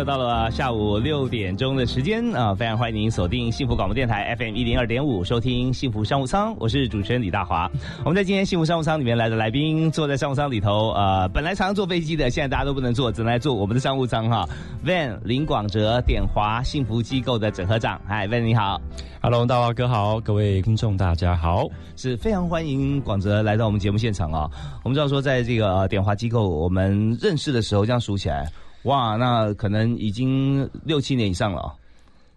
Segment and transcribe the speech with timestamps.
[0.00, 2.54] 又到了下午六点钟的时间啊！
[2.54, 6.56] 非常欢迎您锁定幸福广播电台 FM 一零二点五，收听幸福商务舱。
[6.58, 7.70] 我是主持人李大华。
[7.98, 14.48] 我们在今天幸福商务舱里面来的来宾，坐在商务舱里头，呃，本来常常坐飞机的，现在大家都不能坐，只能来坐我们的商务舱哈。
[14.82, 18.80] Van 林广哲，点华幸福机构的整合长，嗨，Van 你好
[19.20, 24.48] ，Hello，大华哥好，各位听众大家好，是非常欢迎广哲来到我们节目现场啊。
[24.82, 28.50] 我们知道说，在这个点华机构，我们认识的时候，这样数起来。
[28.84, 31.74] 哇，那可能已经六七年以上了，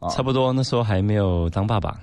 [0.09, 1.97] 差不多那时候还没有当爸爸。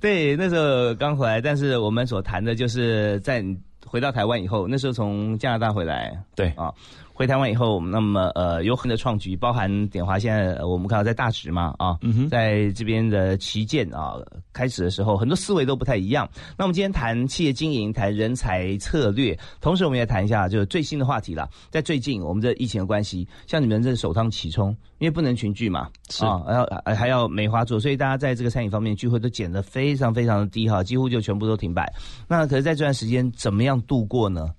[0.00, 3.44] 对，那时候刚回来，但是我们所谈的就是在
[3.86, 6.72] 回到台湾以后，那时候从加拿大回来，对啊。
[7.16, 11.98] 回台湾以后，那么呃有很多创举，包含点华现在我们看到在大直嘛啊，
[12.30, 14.16] 在这边的旗舰啊
[14.52, 16.28] 开始的时候，很多思维都不太一样。
[16.58, 21.48] 那我们今天谈企业经营，谈人才策略，同时我们也谈一下就是最新的话题了。
[21.70, 31.90] 在最近我们这疫情的关系，像你们这首当其冲，因为不能群聚嘛，是啊，还要还要梅花座，所以大家在这个餐饮方面聚会都减得非常非常的低哈，几乎就全部都停摆。
[32.28, 34.50] 那可是在这段时间怎么样度过呢？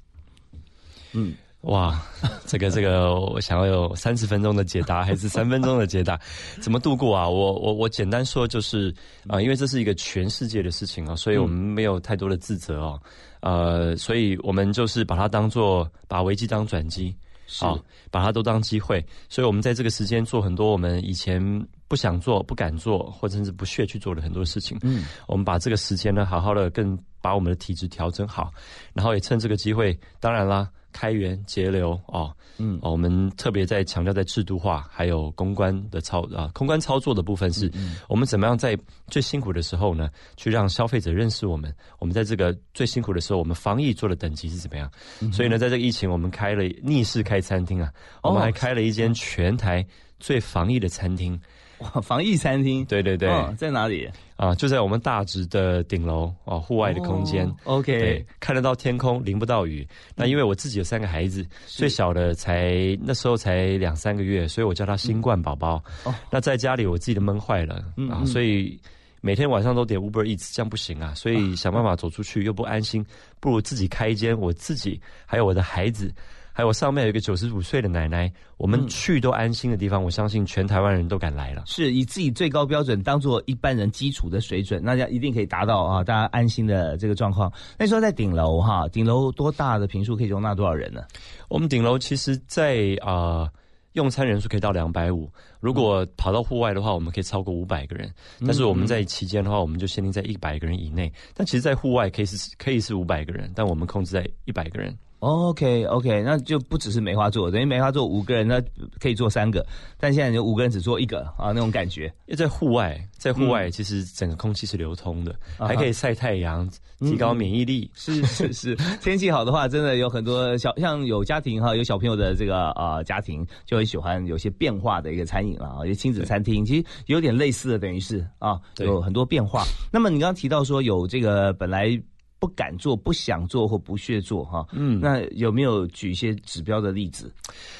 [1.13, 1.35] 嗯。
[1.61, 1.99] 哇，
[2.45, 6.17] 这个这个，我想要有三十分钟的解答，还是三分钟的解答？
[6.61, 7.27] 怎么度过啊？
[7.27, 8.93] 我我我简单说就是
[9.27, 13.01] 啊，因为这是一个全世界的事情啊，所以我们没有太多的自责哦，
[13.41, 17.13] 呃，所以我们就是把它当做把危机当转机，
[17.59, 17.77] 好，
[18.11, 19.03] 把它都当机会。
[19.27, 21.41] 所以我们在这个时间做很多我们以前
[21.87, 24.77] 不想做、不敢做，或甚至不屑去做的很多事情。
[24.83, 28.53] 嗯，我们把这个时间呢，好好的更把我们的体质调整好，
[28.93, 30.69] 然后也趁这个机会，当然啦。
[30.97, 37.71] 开源节流哦，嗯，我们特别在强调在制度化还有公关的操啊，公关操作的部分是，
[38.09, 38.75] 我们怎么样在
[39.07, 41.71] 最辛苦的时候呢，去让消费者认识我们？
[41.99, 44.89] 我们在这个最辛苦的时候，我们防疫做的等级是怎么样？
[45.31, 47.93] 所以呢，在这个疫情，我们开了逆势开餐厅啊，
[48.23, 49.85] 我们还开了一间全台
[50.19, 51.39] 最防疫的餐厅。
[51.79, 54.55] 哇，防疫餐厅，对对对，在哪里啊？
[54.55, 59.87] 就在我们大直的顶楼哦，户外的空间，OK，看得到天空，淋不到雨。
[60.15, 65.83] 那因为我自己有三个孩子，最小的才那时候才两三个月，所以我叫他新冠宝宝。
[66.31, 68.79] 那在家里我自己都闷坏了啊，所以
[69.21, 73.05] 每天晚上都点 Uber Eats，这样不行啊，所以想办法走出去又不安心，
[73.39, 76.11] 不如自己开一间，我自己还有我的孩子。
[76.57, 81.61] 还有我上面有一个九十五岁的奶奶，我们去都安心的地方，我相信全台湾人都敢来了。
[81.67, 87.53] 是以自己最高标准当做一般人基础的水准，那家一定可以达到啊，大家安心的这个状况。
[87.77, 91.03] 那时候在顶楼哈，顶楼多大的平数可以容纳多少人呢？
[91.47, 93.47] 我们顶楼其实，在啊
[93.93, 98.11] 用餐人数可以到两百五，如果跑到户外的话，我们可以超过五百个人。
[98.39, 101.13] 但是我们在期间的话，我们就限定在一百个人以内。
[101.35, 104.97] 但其实，在户外可以是可以是五百个人，但我们控制在一百个人。
[105.19, 108.61] OK OK，那就不只是梅花座，等于梅花座五个人，那
[108.99, 109.65] 可以坐三个，
[109.99, 112.05] 但现在就五个人只坐一个啊，那种感觉。
[112.27, 116.69] 因为在户外，在户外其实整个空气是流通的，还可以晒太阳，
[116.99, 117.89] 提高免疫力。
[117.95, 129.63] 是是是，天气好的话，真的有很多小像有家庭哈，有小朋友的这个呃家庭就会喜欢有些变化的一个餐饮了啊，有亲子餐厅，其实有点类似的，等于是啊，有很多变化。
[129.91, 131.99] 那么你刚刚提到说有这个本来。
[132.39, 137.31] 不敢做、不想做或不屑做，哈，嗯，那有没有举一些指标的例子？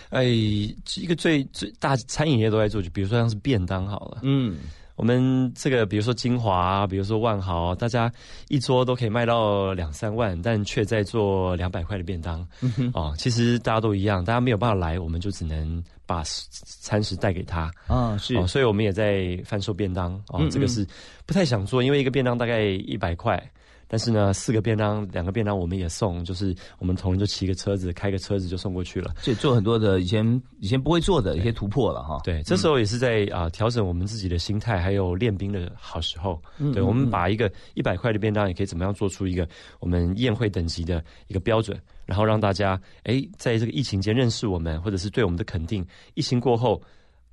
[0.10, 4.58] 哎，一个最最大餐饮业都在做，就比如说像是便当好了，嗯，
[4.96, 8.12] 我们这个比如说金华，比如说万豪，大家
[8.48, 20.84] 一桌都可以卖到两三万，但却在做两百块的便当，嗯哦，其实大家都一样，大家没有办法来，我们就只能把餐食带给他，啊，是，所以我们也在贩售便当，哦，这个是
[21.28, 23.40] 不太想做，因为一个便当大概一百块。
[23.88, 29.16] 但是呢，四个便当，两个便当我们也送，就是我们同仁就骑个车子，开个车子就送过去了。
[29.20, 32.20] 所以做很多的以前以前不会做的一些突破了哈。
[32.24, 36.42] 对，这时候也是在啊调整我们自己的心态，还有练兵的好时候。
[36.74, 39.48] 对，我们把一个一百块的便当，也可以怎么样做出一个
[39.80, 45.86] 我们宴会等级的一个标准，然后让大家哎在这个疫情间认识我们，或者是对我们的肯定。
[46.14, 46.82] 疫情过后。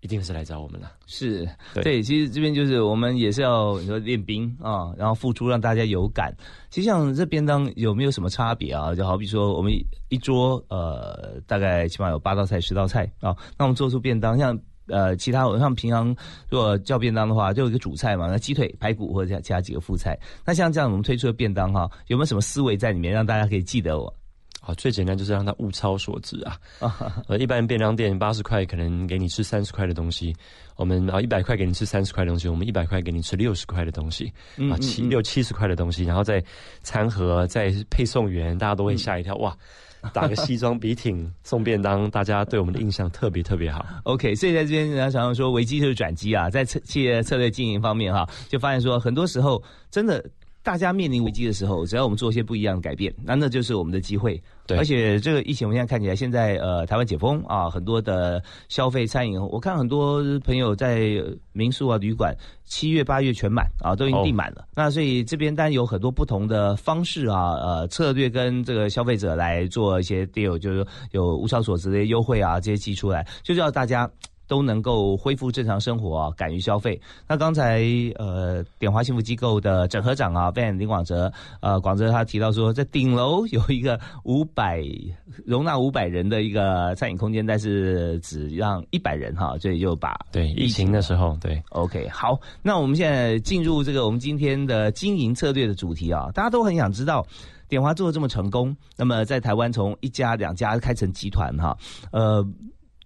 [0.05, 0.93] 一定是来找我们了。
[1.07, 1.49] 是
[1.83, 6.31] 对，其实这边就是我们也是要你说练兵啊，然后付出让大家有感。
[6.69, 8.95] 其实像这便当有没有什么差别啊？
[8.95, 9.73] 就好比说我们
[10.11, 14.57] 一桌呃，大概起码有八道菜、十道菜啊，那我们做出便当像。
[14.87, 16.15] 呃，其他我像平常
[16.51, 20.15] 如果叫便当的话，就有一个主菜嘛，那鸡腿、排骨或者加加几个副菜。
[20.45, 24.15] 那像这样我们推出的便当哈，有没有什么思维在里面，让大家可以记得我？
[24.67, 26.59] 啊，最简单就是让它物超所值啊。
[27.29, 30.35] 呃，一般便当店八十块可能给你吃三十块的东西，
[30.77, 34.33] 我们啊一百块给你吃三十块的东西，我们一百块给你吃六十块的东西，
[34.71, 36.43] 啊七六七十块的东西，然后再
[36.83, 39.55] 餐盒再配送员，大家都会吓一跳哇。
[40.13, 43.85] 打个西装笔挺送便当，大家对我们的印象特别特别好。
[44.03, 50.25] OK，所以在这边人家常常说危机就是转机啊，在策企业策略经营方面哈，就发现说很多时候真的。
[50.65, 54.43] 大家面临危机的时候，只要我们做一些不一样的改变，那那就是我们的机会。
[54.67, 61.23] 对，而且这个疫情，我们现在看起来，现在呃，台湾解封啊，很多的消费餐饮，我看很多朋友在
[61.53, 62.35] 民宿啊、旅馆，
[62.65, 64.65] 七月、八月全满啊，都已经订满了。
[64.75, 74.11] 那所以这边当然有很多不同的方式啊，呃，策略跟这个消费者来做一些 deal，就是有物超所值的优惠啊，这些寄出来，就是要大家。
[74.47, 77.01] 都能够恢复正常生活啊，敢于消费。
[77.27, 77.83] 那刚才
[78.17, 84.83] 呃，点华幸福机构的整合长啊，Van 林广哲，呃，广哲他提到说，在顶楼有一个五百
[85.45, 92.39] 容纳五百人的一个餐饮空间，但是只让一百人哈，所以就把对疫情的时候对 OK 好。
[92.63, 97.27] 那我们现在进入这个我们今天的经营策略的主题啊，大家都很想知道
[97.69, 101.77] 点华做的这么成功，那么在台湾从一家两家开成集团哈，
[102.11, 102.47] 呃。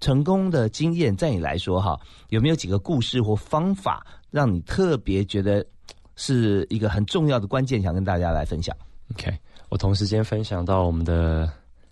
[0.00, 1.98] 成功的经验，在你来说，哈，
[2.28, 5.64] 有没有几个故事或方法，让你特别觉得
[6.16, 8.76] 是一个很重要的关键，想跟大家来分享
[9.14, 9.36] ？OK，
[9.68, 11.50] 我同时间分享到我们的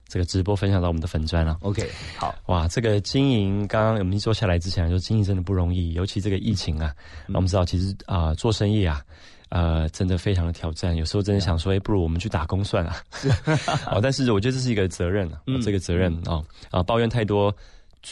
[0.08, 1.56] 这个直播，分享到我们的粉砖了。
[1.62, 6.94] OK，好，哇，这个经营，刚刚我们一坐下来之前，就经营真的不容易，尤其这个疫情啊，
[7.26, 9.02] 那我们知道，其实啊，做生意啊，
[9.48, 12.94] 呃，真的非常的挑战，有时候真的想说，哎，不如我们去打工算了。
[13.90, 17.52] 哦，但是我觉得这是一个责任啊，这个责任啊，啊，抱怨太多。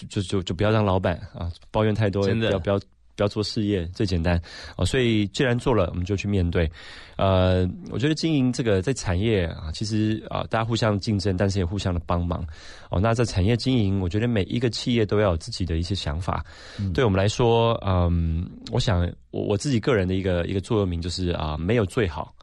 [0.08, 2.78] 就就就不要让老板啊抱怨太多，不要不要
[3.16, 4.40] 不要做事业最简单
[4.76, 4.84] 哦。
[4.84, 6.70] 所以既然做了，我们就去面对。
[7.16, 12.44] 呃，我觉得经营这个在产业啊，其实啊，大家互相竞争，但是也互相的帮忙
[12.90, 12.98] 哦。
[13.00, 16.44] 那在产业经营，我觉得每一个企业都要有自己的一些想法。
[16.92, 22.34] 对我们来说，嗯，我想我我自己个人的一个一个座右铭就是啊，没有最好，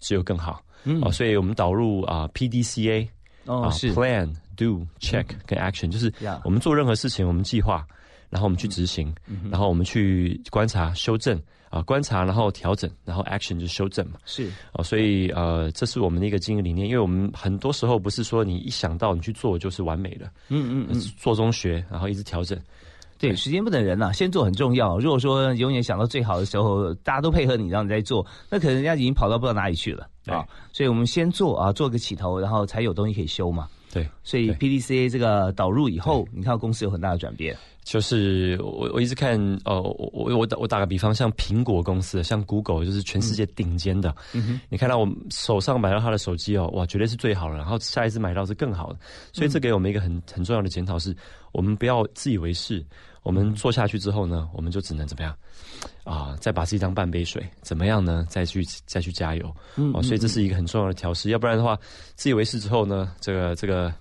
[0.00, 0.62] 只有更好。
[0.84, 3.10] 嗯，哦，所以我们导入啊 P D C A
[3.44, 4.32] 哦是 Plan。
[4.56, 6.12] Do check 跟 action 就是
[6.44, 7.86] 我们做任何事情，我们计划，
[8.30, 9.14] 然后我们去执行，
[9.50, 14.18] 然后我们去观察、修正啊，观察然后调整，然后 action 就修正嘛。
[14.24, 22.58] 是哦，所以呃，这是我们的一个经营理念，因为我们很多时候不是说你一想到你去做就是完美的，嗯嗯嗯，做中学，然后一直调整。
[23.18, 24.98] 对，时间不等人呐，先做很重要。
[24.98, 30.46] 如果说永远想到最好的时候，大家都配合你，让你在做，那可能人家已经跑到不知道哪里去了啊。
[30.70, 33.66] 所以我们先做啊，做个起头，然后才有东西可以修嘛。
[33.92, 37.56] 对，所以 P D C A 这个导入以后，你看到公司有很大的转变。
[37.86, 44.12] 就是我我一直看，哦，我我我我打个比方，像苹果公司，像 Google，就是全世界顶尖的。
[44.32, 47.56] 嗯哼，你看到我手上买到他的手机哦，哇，绝对是最好的。
[47.56, 48.98] 然后下一次买到是更好的。
[49.32, 51.16] 所以这给我们一个很很重要的检讨，是
[51.52, 52.84] 我们不要自以为是。
[53.22, 55.32] 我们做下去之后呢，我们就只能怎么样
[56.02, 56.36] 啊？
[56.40, 58.26] 再把自己当半杯水，怎么样呢？
[58.28, 59.46] 再去再去加油。
[59.94, 61.30] 哦，所以这是一个很重要的调试。
[61.30, 61.78] 要不然的话，
[62.16, 63.94] 自以为是之后呢，这个这个。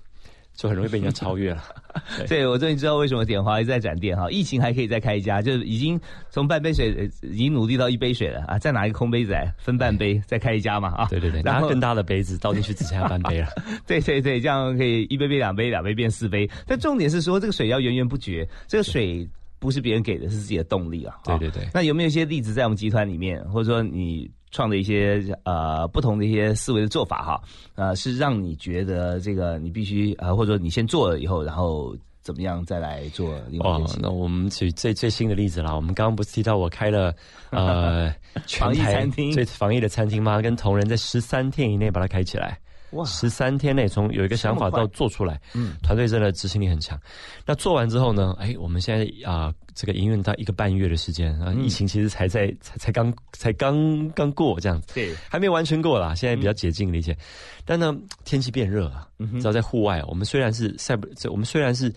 [0.55, 1.63] 就很容易被人家超越了。
[2.27, 4.29] 对，我终于知道为什么点华一直在展店哈。
[4.29, 8.57] 疫情还可以再开一家，就是已经从半杯水已经努力到一杯水了啊！
[8.57, 11.07] 再拿一个空杯子来分半杯，再开一家嘛啊！
[11.09, 13.47] 对 对对，拿更大的杯子倒进去，只剩下半杯了。
[13.87, 16.49] 对对对，这样可以一杯变两杯，两杯变四杯。
[16.65, 18.47] 但重点是说，这个水要源源不绝。
[18.67, 19.27] 这个水
[19.59, 21.15] 不是别人给的，是自己的动力啊。
[21.25, 21.67] 对对对。
[21.73, 24.29] 那有没有一些例子在我们集团里面，或者说你？
[24.55, 27.41] 创的一些呃不同的一些思维的做法哈，
[27.75, 37.13] 呃是让你觉得这个你必须呃或者说你先做了以后，然后怎么样再来做另外一那我们举最最新的例子啦，我们刚刚不是提到我开了
[37.49, 38.09] 呃
[38.47, 40.41] 防疫餐厅最防疫的餐厅吗？
[40.41, 42.57] 跟同仁在十三天以内把它开起来。
[43.03, 46.97] 十三天内从有一个想法到做出来，嗯，团队真的执行力很强。
[47.45, 48.35] 那做完之后呢？
[48.39, 56.13] 哎，我们现在啊，这个营运到一个半月的时间啊，疫情其实才在才才刚才刚刚过这样子，对，还没完全过啦。
[56.13, 57.17] 现在比较解禁了一些，
[57.65, 59.07] 但呢，天气变热了，
[59.39, 61.91] 只要在户外，我们虽然是晒不，我们虽然是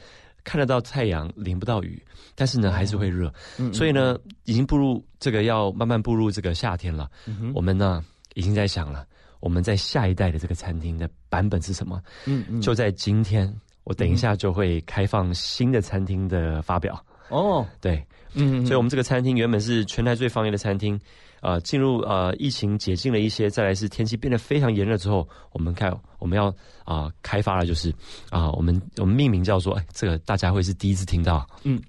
[0.44, 2.02] 看得到太阳，淋不到雨，
[2.34, 3.32] 但是呢，还是会热。
[3.72, 7.10] 所以呢，已经步入这个要慢慢步入这个夏天了。
[7.54, 8.02] 我们呢，
[8.34, 9.06] 已经在想了。
[9.40, 12.02] 我们在下一代的这个餐厅的版本是什么？
[12.26, 13.52] 嗯嗯，就在今天，
[13.84, 17.02] 我等一下就会开放新的餐厅的发表。
[17.28, 18.04] 哦，对，
[18.34, 20.98] 嗯，所以我们这个餐厅原本是全台最方便的餐厅，
[21.40, 26.54] 啊，进入呃疫情解禁了一些，再来是天气变得非常炎热之后，我们看我们要
[26.84, 27.94] 啊开发了，就是
[28.30, 31.80] 啊我们我们命名叫做哎，这个大家会是第一次听到，嗯。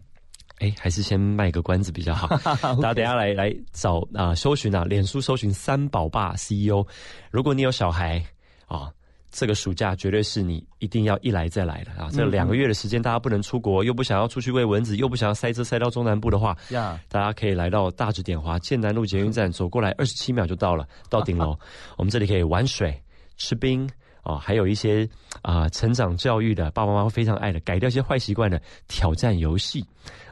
[0.60, 2.28] 哎，还是先卖个关子比较好。
[2.82, 6.86] 大家等下来来找啊，搜寻啊，脸书搜寻三宝爸 CEO。
[7.32, 8.24] 如果你有小孩
[8.68, 8.92] 啊，
[9.32, 12.10] 这个暑假绝对是你一定要一来再来的啊！
[12.12, 21.58] 这两个月的时间，大家不能出国，又不想要出去喂蚊子，又不想要塞车塞到中南部的话，呀，大家可以来到大直点华建南路捷运站，走过来二十七秒就到了，到顶楼。
[21.96, 23.00] 我们这里可以玩水、
[23.38, 23.90] 吃冰。
[24.24, 25.08] 哦，还有一些
[25.42, 29.84] 啊，成长教育的爸爸妈妈非常爱的，改掉一些坏习惯的挑战游戏，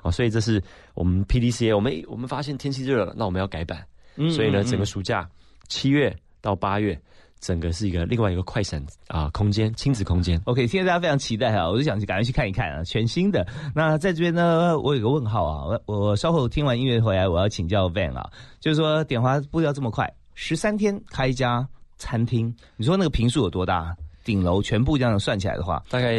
[0.01, 0.61] 啊，所以这是
[0.93, 3.85] 我们 P D C A，我们我们发现天气热了，那我们要改版，
[4.29, 5.27] 所以呢，整个暑假
[5.67, 6.99] 七月到八月，
[7.39, 10.39] 整个是一个另外一个快闪啊空间，亲子空间。
[10.45, 13.47] OK，现在大家非常期待哈，我就想去赶快去看一看啊，全新的。
[13.73, 18.29] 那在这边呢，我有个问号啊，我我稍后听完音乐回来，我要请教 Van 啊，
[18.59, 21.67] 就是说点花步调这么快，十三天开一家。
[21.97, 23.95] 餐厅，你说那个平数有多大？
[24.23, 26.17] 顶楼全部这样算起来的话，大概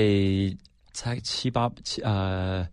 [0.93, 2.67] 才七八七呃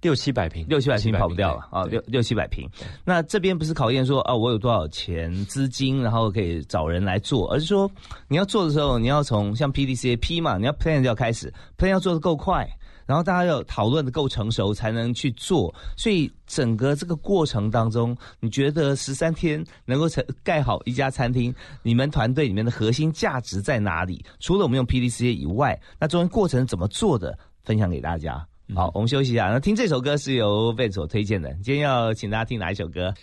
[0.00, 2.68] 六七百平，六七百平跑不掉了啊，六六七百平。
[3.04, 7.90] 那这边不是考验说啊，我有多少钱资金，然后可以找人来做，而是说
[8.28, 12.64] 你要做的时候，你要从像 P D C A P 嘛，你要 plan 就要开始，plan 要做的够快。
[13.06, 15.74] 然后大家要讨论的够成熟，才能去做。
[15.96, 24.24] 所以整个这个过程当中，你觉得十三天能够成盖好一家餐厅，你们团队里面的核心价值在哪里？
[24.40, 27.38] 除了我们用 P D C 以外，那中间过程怎么做的？
[27.62, 28.46] 分享给大家。
[28.74, 29.46] 好，我们休息一下。
[29.48, 31.52] 那听这首歌是由 Ben 所推荐的。
[31.62, 33.14] 今天要请大家听哪一首歌？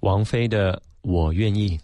[0.00, 1.76] 王菲的《我愿意》。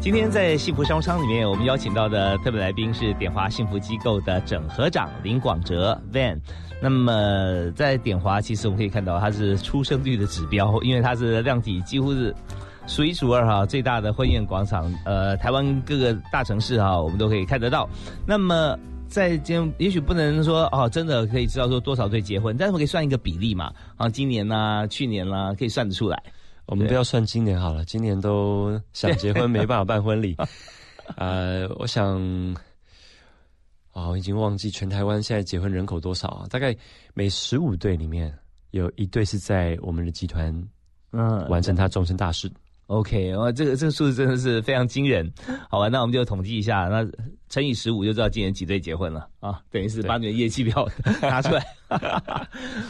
[0.00, 6.40] 今天在幸福商商里面，我们邀请到的特别来宾是点华幸福机构的整合长林广哲 Van。
[6.80, 12.34] 那么在点华，其实我们可以看到他是出生率的指标，因为它是量体几乎是
[12.86, 14.90] 数一数二哈，最大的婚宴广场。
[15.04, 17.86] 呃，台湾各个大城市哈，我们都可以看得到。
[18.26, 18.74] 那么
[19.06, 23.70] 在今，也许不能说哦，真的可以知道说多少对结婚，但是我可以算一个比例嘛。
[23.98, 26.22] 啊，今年呢，去年呢，可以算得出来。
[26.70, 30.36] 我们不要算今年好了，今年都想结婚没办法办婚礼。
[31.18, 32.16] 呃，我想，
[33.90, 36.46] 啊，我已经忘记全台湾现在结婚人口多少啊？
[36.48, 36.74] 大概
[37.12, 38.32] 每十五对里面
[38.70, 40.54] 有一对是在我们的集团，
[41.10, 42.48] 嗯，完成他终身大事。
[42.90, 45.32] OK，哇，这个这个数字真的是非常惊人。
[45.68, 47.06] 好吧，那我们就统计一下，那
[47.48, 50.88] 乘以十五就知道今年几对结婚了啊，等于是把你的业绩表
[51.22, 51.64] 拿出来。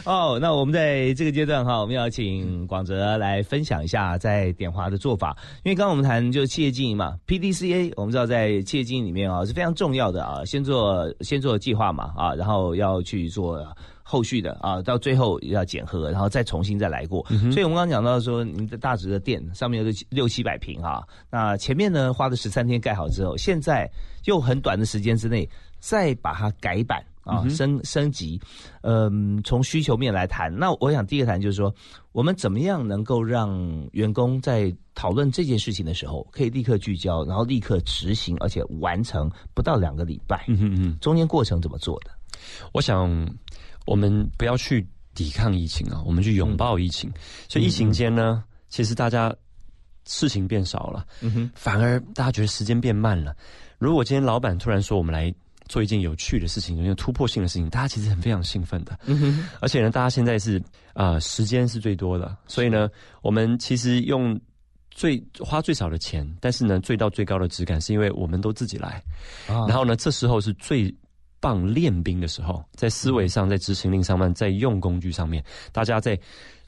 [0.06, 13.62] 哦，那我们在这个阶段哈，我们要请广泽来分享一下在点华的做法，因为刚刚我们谈就是企业经营嘛，P D C A，我们知道在企业经营里面啊是非常重要的啊，先做先做计划嘛啊，然后要去做。
[14.10, 17.24] 后续的啊，到最后要检核，然后再重新再来过。
[17.52, 23.88] 所以，我们刚刚讲到说，您的大直的店上面有六六七百平哈，那前面呢花了十三天盖好之后，现在
[24.24, 25.48] 又很短的时间之内
[25.78, 28.40] 再把它改版啊，升升级。
[28.82, 31.72] 嗯，从需求面来谈，那我想第一个谈就是说，
[32.10, 33.48] 我们怎么样能够让
[33.92, 40.46] 员工在讨论这件事情的时候，可以立刻聚焦，然后立刻执行，而且完成不到两个礼拜。
[40.48, 42.10] 嗯嗯嗯，中间过程怎么做的？
[42.72, 43.08] 我想。
[43.86, 47.12] 我们不要去抵抗疫情啊，我们去拥抱疫情。
[47.48, 49.34] 所以疫情间呢，其实大家
[50.06, 53.34] 事情变少了，嗯哼，反而大家觉得时间变慢了。
[53.78, 55.32] 如果今天老板突然说我们来
[55.68, 58.98] 做一件有趣的事情，有件突破性的事情，大家其实很非常兴奋的。
[59.06, 60.62] 嗯哼，而且呢，大家现在是
[60.94, 62.88] 啊，时间是最多的，所以呢，
[63.22, 64.38] 我们其实用
[64.90, 69.02] 最花最少的钱，但是呢，最到最高的质感，是因为我们都自己来。
[69.46, 70.94] 然后呢，这时候是最。
[71.40, 75.42] 棒练兵的时候，在思维上，在执行力上面，在用工具上面，
[75.72, 76.18] 大家在，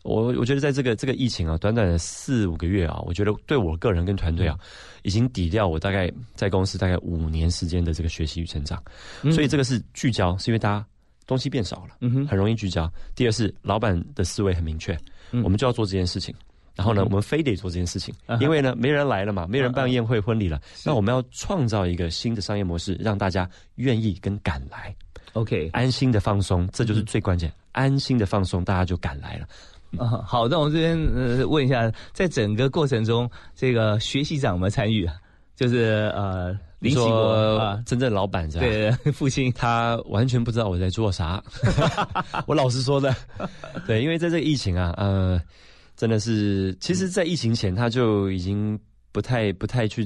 [0.02, 4.58] 我我觉得在这个这个疫情啊，短短的四五个月啊，我觉得对我个人跟团队啊，
[5.02, 8.82] 已经抵掉我大概在公司大概五年时间的这个学习与成长。
[9.30, 10.84] 所以这个是聚焦，是因为大家
[11.26, 12.90] 东西变少了，嗯哼，很容易聚焦。
[13.14, 14.98] 第二是老板的思维很明确，
[15.44, 16.34] 我们就要做这件事情。
[16.74, 20.60] 然后呢，我们非得做这件事情，因为呢，没人来了嘛，没人办宴会婚礼了。
[20.84, 24.94] 那我们要创造一个新的商业模式，让大家愿意跟敢来。
[25.34, 27.52] OK，安心的放松，这就是最关键。
[27.72, 29.46] 安心的放松，大家就敢来了。
[29.98, 35.08] 啊，好，那我们这边呃问一下，在整个过程中，这个学习长有没有参与？
[35.54, 38.64] 就是呃，林启国真正老板是吧？
[38.64, 41.42] 对， 父亲他完全不知道我在做啥。
[42.46, 43.14] 我老实说的，
[43.86, 45.40] 对，因为在这个疫情啊，呃。
[46.02, 48.76] 真的是，其实，在疫情前他就已经
[49.12, 50.04] 不太不太去。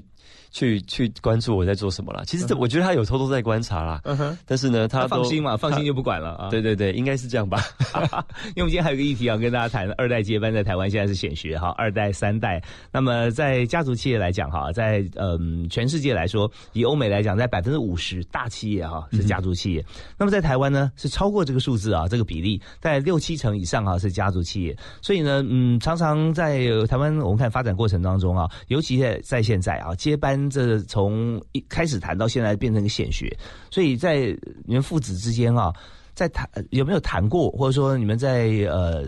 [0.57, 2.25] 去去关注我在做什么了。
[2.25, 4.01] 其实这我觉得他有偷偷在观察啦。
[4.05, 4.39] 嗯哼。
[4.47, 6.49] 但是呢，他放心嘛，放心就不管了啊。
[6.49, 7.63] 对对对，应该是这样吧。
[8.57, 12.63] 因为我们今天还有个议题要跟大家谈，二代接班在台湾现在是显学哈，二代三代。
[12.91, 19.85] 那么在家族企业来讲哈，在嗯全世界来说，以欧美来讲，在百分之五十大企业哈是家族企业。
[20.17, 24.75] 那么在台湾呢，是超过这个数字啊，这个比例在六七成以上啊是家族企业。
[25.03, 30.46] 所以呢，嗯，常常在台湾我们看发展过程当中啊，尤其在在现在啊接班。
[30.49, 33.35] 这从一开始谈到现在变成个显学，
[33.71, 35.73] 所以在你们父子之间啊，
[36.15, 39.05] 在谈有没有谈过，或者说你们在呃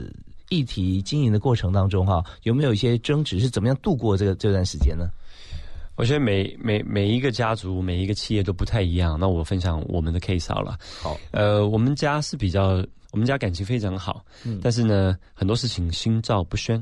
[0.48, 3.38] 议题经营的过程当中哈，有没有一些争执？
[3.40, 5.08] 是怎么样度过这个这段时间呢？
[5.96, 9.18] 我觉得每每每一个家族、每一个企业都不太一样。
[9.18, 10.78] 那我分享我们的 case 好了。
[11.02, 16.80] 好，呃，我们家是比较，我们家感情非常好，嗯，但是呢，很多事情心照不宣。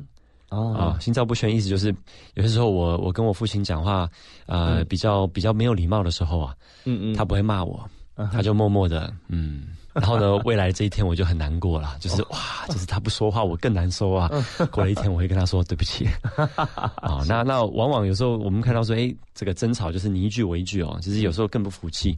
[0.49, 1.95] 啊，心照不宣，意思就是
[2.35, 4.09] 有些时候我我跟我父亲讲话，
[4.47, 7.89] 呃，比较比较没有礼貌的时候啊，嗯嗯，他不会骂我，
[8.33, 12.39] 他就默默的，嗯， 然后呢，未来这一天我就很难过了，就是哇，
[12.69, 14.31] 就是他不说话，我更难受啊。
[14.71, 16.07] 过了一天，我会跟他说对不起。
[16.55, 22.17] 啊，那那往往有时候我们看到说，哎，这个争吵就是你一句我一句哦，其实有时候更不服气。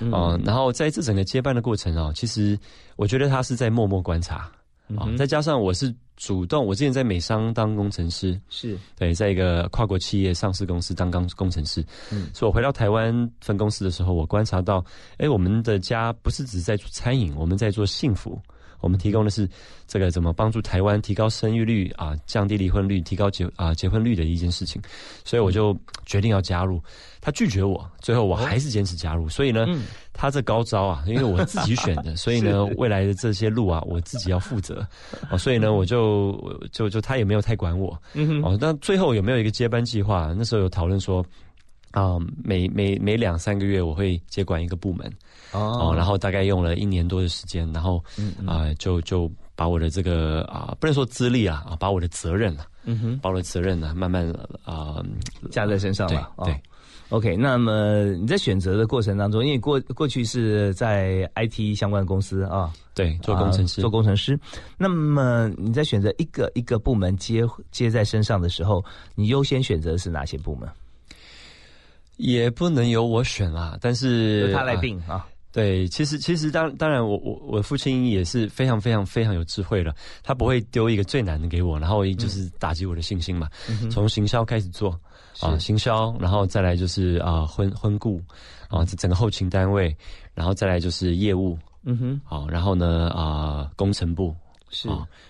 [0.00, 2.58] 嗯，然后在这整个接班的过程哦，其实
[2.96, 4.50] 我觉得他是在默默观察
[4.96, 5.94] 啊，再加上我是。
[6.16, 11.84] 主动，我之前在美商当工程师，是对，在一个跨国企业上市公司当工工程师。
[12.12, 14.82] 嗯，所以我回到台湾分公司的时候，我观察到，
[15.18, 18.40] 哎，我们的家不是只在做餐饮，我们在做幸福。
[18.84, 19.48] 我们提供的是
[19.88, 24.80] 这个怎么帮助台湾提高生育率啊，降低离婚率，提高结啊结婚率的一件事情，
[25.24, 25.74] 所以我就
[26.04, 26.78] 决定要加入。
[27.22, 29.26] 他拒绝我，最后我还是坚持加入。
[29.30, 29.66] 所以呢，
[30.12, 34.86] 他这高招啊，因为我自己选的， 所以呢，未来的这些路啊，我自己要负责。
[35.30, 36.38] 哦，所以呢，我就
[36.70, 37.98] 就就他也没有太管我。
[38.42, 40.34] 哦，那最后有没有一个接班计划？
[40.36, 41.24] 那时候有讨论说。
[41.94, 45.08] 啊，每每每两三个月我会接管一个部门，
[45.52, 48.02] 哦，然后大概用了一年多的时间，然后
[48.44, 54.28] 啊，就就把我的这个啊，不能说资历啊，啊，把我的责任啊，嗯哼，把我的责任呢，慢慢
[54.64, 55.00] 啊
[55.52, 56.32] 加在身上了。
[56.44, 56.60] 对
[57.10, 64.36] ，OK，那么你在选择的过程当中，因为过过去是在 IT 相关公司啊，对，做工程师，做工程师。
[64.76, 70.68] 那么你在选择一个一个部门接接在身上的时候，你优先选择是哪些部门？
[72.16, 75.26] 也不能由我选啦，但是由他来定啊。
[75.52, 83.48] 对，其实其实当当然，我我我父亲也是非常非常非常有智慧的，他不会丢一个最难的给我，然后就是打击我的信心嘛。
[83.88, 84.90] 从行销开始做
[85.38, 88.20] 啊，行销，然后再来就是啊婚婚顾
[88.68, 89.96] 啊，整个后勤单位，
[90.34, 94.34] 然后再来就是业务，嗯哼，好，然后呢啊工程部
[94.70, 94.88] 是，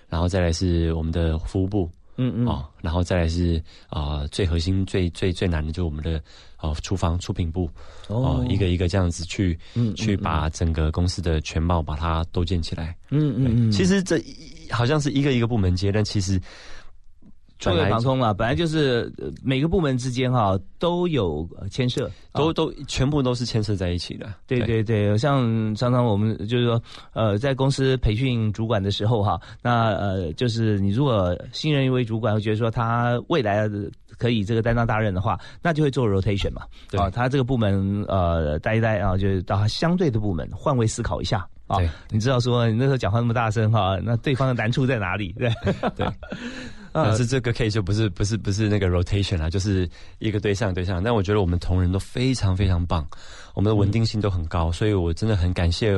[0.09, 1.91] 然后再来是我们的服务部。
[2.17, 6.23] 嗯嗯啊，然后再来是啊，最核心、最最最难的，就是我们的
[6.57, 7.69] 啊厨房出品部
[8.09, 12.97] 哦，一个一个这样子去，嗯，去把整个公司的全貌把它都建起来。
[13.11, 14.23] 嗯嗯嗯，其实这
[14.71, 16.41] 好像是一个一个部门接，但其实。
[17.73, 24.33] 触类旁通嘛，本来就是每个部门之间哈都有牵涉，都都全部都是牵涉在一起的。
[24.47, 33.69] 对对对，像常常我们就是说，呃，在公司培训主管的时候哈，那呃，就是你如果新人一位主管，觉得说他未来
[34.19, 36.63] 可以这个担当大任的话，那就会做 rotation 嘛，
[36.99, 41.79] 啊，他这个部门呃待一待啊，就是到相对的部门换位思考一下啊，
[42.11, 45.35] 你知道说你那时候讲话那么大声哈，那对方的难处在哪里？
[45.39, 45.51] 对
[45.97, 46.07] 对。
[46.95, 49.89] 但是这个 case 就不是不是不是那个 rotation 啊，就是
[50.21, 51.03] 一个对象对象。
[51.03, 53.05] 但我觉得我们同仁都非常非常棒，
[53.55, 55.93] 我们的稳定性都很高，所以我真的很感谢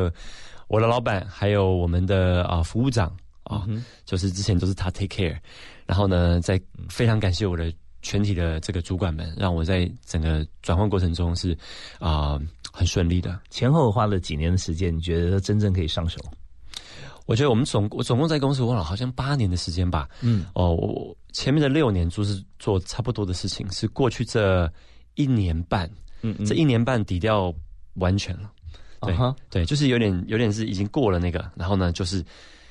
[0.69, 3.67] 我的老板，还有我们的啊服务长啊，
[4.07, 5.37] 就是之前都是他 take care。
[5.85, 11.57] 然后呢，在非常感谢我的全体的这个主管们，让我在整个转换过程中是
[11.99, 12.41] 啊
[12.73, 13.39] 很顺利的。
[13.51, 16.19] 前后花了几年的时间，你觉得真正可以上手？
[17.27, 20.09] 我觉得我们总我总共在公司，我了好像八年的时间吧。
[20.23, 24.73] 嗯，哦，我前面的六年就是做差不多的事情，是过去这
[25.17, 25.91] 一年半，
[26.23, 27.53] 嗯嗯，这一年半底掉
[27.95, 28.51] 完全了。
[29.01, 29.15] 对
[29.51, 32.25] 对，就是有点有点是已经过了那个，然后呢，就是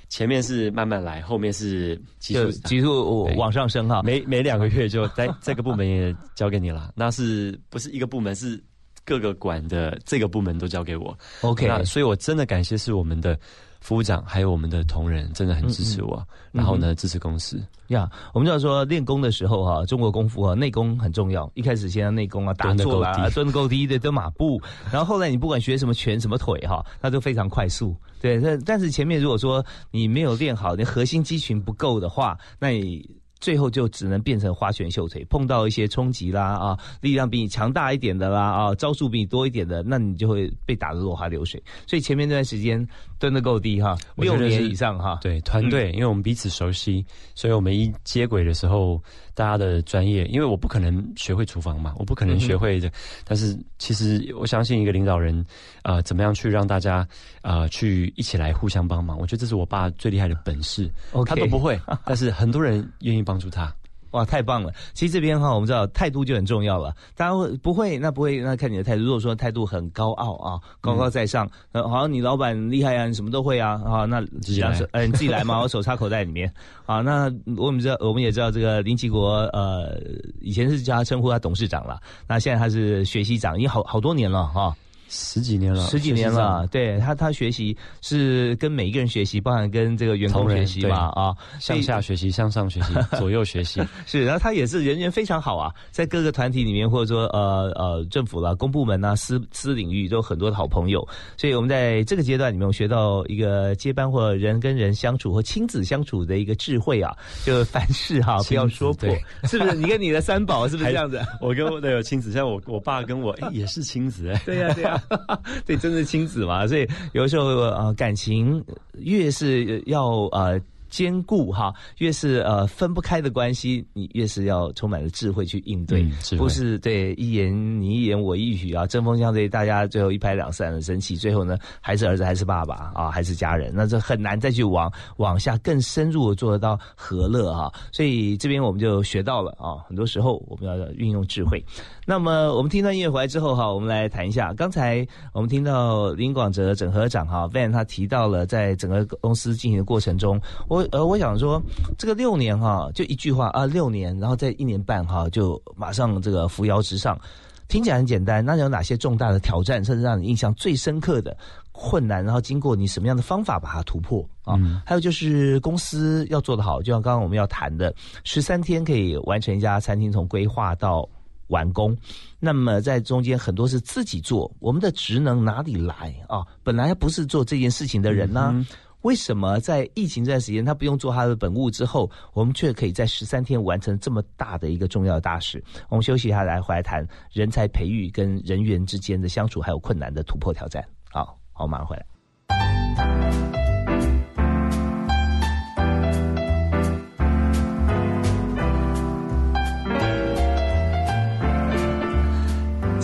[0.07, 4.01] 前面是慢慢来，后面是急速急速往上升哈。
[4.03, 8.61] 每每两个月就在这个部门也交给你了，那是不是一个部门是
[9.03, 13.37] 各个管的这个部门都交给我？OK，那所以我真的感谢是我们的。
[13.85, 18.09] 副长还有我们的同仁真的很支持我，然后呢支持公司呀。
[18.33, 21.47] 我们知道说练功的时候哈，中国功夫啊内功很重要。
[21.53, 24.59] 一开始先要内功啊，打坐啦，蹲得够低的蹲马步，
[24.91, 27.95] 然后后来你不管学什么拳什么腿哈，那都非常快速。
[28.19, 33.07] 对，但但是前面如果说你没有练好，你核心肌群不够的话，那你
[33.39, 41.61] 最后就只能变成花拳绣腿，碰到一些冲击啦啊，力量比你强大一点的啦啊，招数比你多一点的，那你就会被打得落花流水。
[41.85, 42.85] 所以前面那段时间
[43.19, 45.19] 蹲得够低哈，六年以上哈。
[45.21, 49.01] 对团队，因为我们彼此熟悉，所以我们一接轨的时候，
[49.35, 52.91] 大家的专业，因为我不可能学会厨房嘛，我不可能学会的。
[53.23, 55.45] 但是其实我相信一个领导人
[55.83, 57.07] 啊，怎么样去让大家
[57.43, 59.15] 啊去一起来互相帮忙？
[59.19, 60.89] 我觉得这是我爸最厉害的本事，
[61.27, 63.35] 他都不会，但是很多人愿意帮。
[63.35, 63.75] 帮助他，
[64.15, 64.71] 哇，太棒了！
[64.93, 66.95] 其实这边哈，我们知道态度就很重要了。
[67.15, 67.97] 大家会不会？
[67.97, 69.03] 那不会，那看你的态度。
[69.03, 76.49] 如果说态度很高傲啊，高高在上，呃，好像你老板厉害啊，你什么都会啊，啊，那自己来，嗯，你自己来嘛， 我手插口袋里面
[76.85, 77.01] 啊。
[77.01, 79.99] 那我们知道，我们也知道这个林奇国，呃，
[80.39, 84.73] 以前是叫他称呼他董事长了，那现在他是学习长，已经好好多年了哈。
[85.07, 94.25] 十几年了，十几年了，对他，他学习是跟每一个人学习，包含跟这个员工学习嘛啊，向下学习，向上学习， 左右学习是。
[94.25, 101.07] 然后他也是人缘非常好啊，在各个团体里面，或者说呃呃政府啦、公部门呐、私私领域都有很多的好朋友。
[101.37, 107.15] 所以我们在这个阶段里面，我学到一个接班或人跟人相处或亲子相处的一个智慧啊，
[107.45, 109.09] 就凡事哈不要说破，
[109.43, 109.75] 是不是？
[109.75, 111.21] 你跟你的三宝是不是这样子？
[111.39, 114.94] 我跟我的有亲子，像我我爸跟我哎也是亲子哎，对呀对呀。
[115.65, 118.63] 对，真是亲子嘛，所以有的时候呃，感情
[118.99, 120.59] 越是要呃。
[120.87, 137.69] 兼顾哈，越是呃分不开的关系，你越是要充满了智慧去应对，不是对一言你一言我一语啊，针锋相对，大家最后一拍两散的生气，最后呢还是儿子还是爸爸啊，还是家人，那这很难再去往往下更深入的做得到和乐哈。
[137.91, 141.61] 所以这边我们就学到了啊，很多时候我们要运用智慧。
[142.05, 150.39] 那么我们听到音乐回来之后哈，我们来谈一下，刚才我们听到林广哲整合长哈 Van 他提到了在整个公司进行的过程中，
[150.69, 150.85] 我。
[150.91, 151.59] 呃，我想说，
[151.97, 157.19] 这个六年哈，就一句话啊，六年，然后在一年半哈，就马上这个扶摇直上，
[157.67, 158.45] 听起来很简单。
[158.45, 161.35] 那有哪些重大的挑战，甚至让你印象最深刻的
[161.71, 162.23] 困难？
[162.23, 164.55] 然后经过你什么样的方法把它突破啊？
[164.85, 171.07] 还有就是公司要做得好，就像刚刚我们要谈的，十三天可以完成一家餐厅从规划到
[171.47, 171.95] 完工。
[172.39, 176.45] 那么在中间很多是自己做，我们的职能哪里来啊？
[176.63, 178.65] 本来不是做这件事情的人呢？
[179.01, 185.63] 为什么在疫情这段时间，他不用做他的本务之后，我们却可以在十三天完成这么大的一个重要的大事？
[185.89, 190.83] 我们休息一下，来回来谈人才培育跟人员之间的相处，还有困难的突破挑战。
[191.11, 192.14] 好，好，马上回来。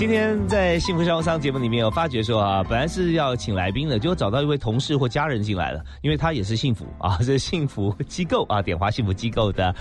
[0.01, 9.71] 今天在幸福商务商节目里面，有发觉说啊，本来是要请来宾的，结果找到一位同事或家人进来了，因为他也是幸福啊， 是幸福机构啊，点华幸福机构的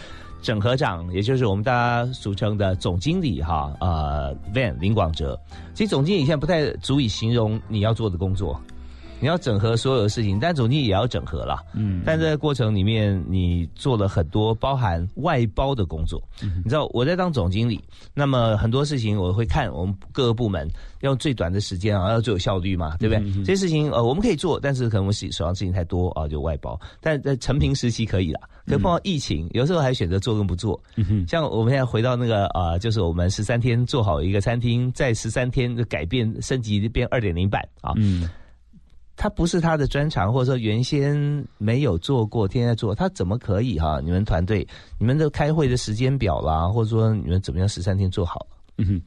[0.42, 5.40] 整合长，也就是我们大家俗称的总经理哈，呃，Van 林广哲。
[5.72, 8.61] 其实总经理现在不太足以形容你要做的工作。
[9.20, 11.59] 你要整合所有的事情，但总经理也要整合了。
[11.74, 16.22] 嗯，但在过程里面，你做了很多包含外包的工作。
[16.40, 17.83] 你知道我在当总经理，
[18.14, 20.68] 那么很多事情我会看我们各个部门
[21.00, 23.44] 用最短的时间啊，要最有效率嘛，对不对？
[23.44, 26.80] 这些事情呃我们可以做，但是可能我们手上事情太多啊，就外包。
[27.00, 30.80] 但在成平时期可以了，可碰到疫情，有时候还选择做跟不做。
[31.28, 37.92] 像我们现在回到那个啊，就是我们十三天做好一个餐厅，在十三天的改变升级变二点零版啊。
[39.20, 44.00] 他不是他的专长，或者说原先没有做过，天天在做，他怎么可以哈？
[44.02, 44.66] 你们团队，
[44.98, 48.46] 你们的开会的时间表啦，或者说你们怎么样十三天做好？
[48.78, 49.02] 嗯哼，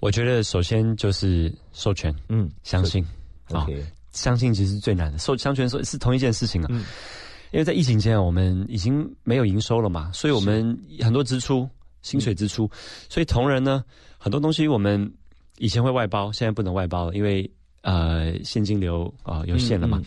[0.00, 3.06] 我觉得首先就是授权，嗯，相信
[3.52, 6.66] ，OK，相信其实最难的，授相权说是同一件事情啊。
[6.70, 6.78] 嗯，
[7.52, 11.70] 因为在疫情前我们已经没有营收了嘛，所以我们很多支出，
[12.02, 12.68] 薪水支出，
[13.08, 13.84] 所以同仁呢，
[14.18, 15.08] 很多东西我们
[15.58, 17.48] 以前会外包，现在不能外包了，因为。
[17.86, 20.02] 呃，现金流啊有限了嘛？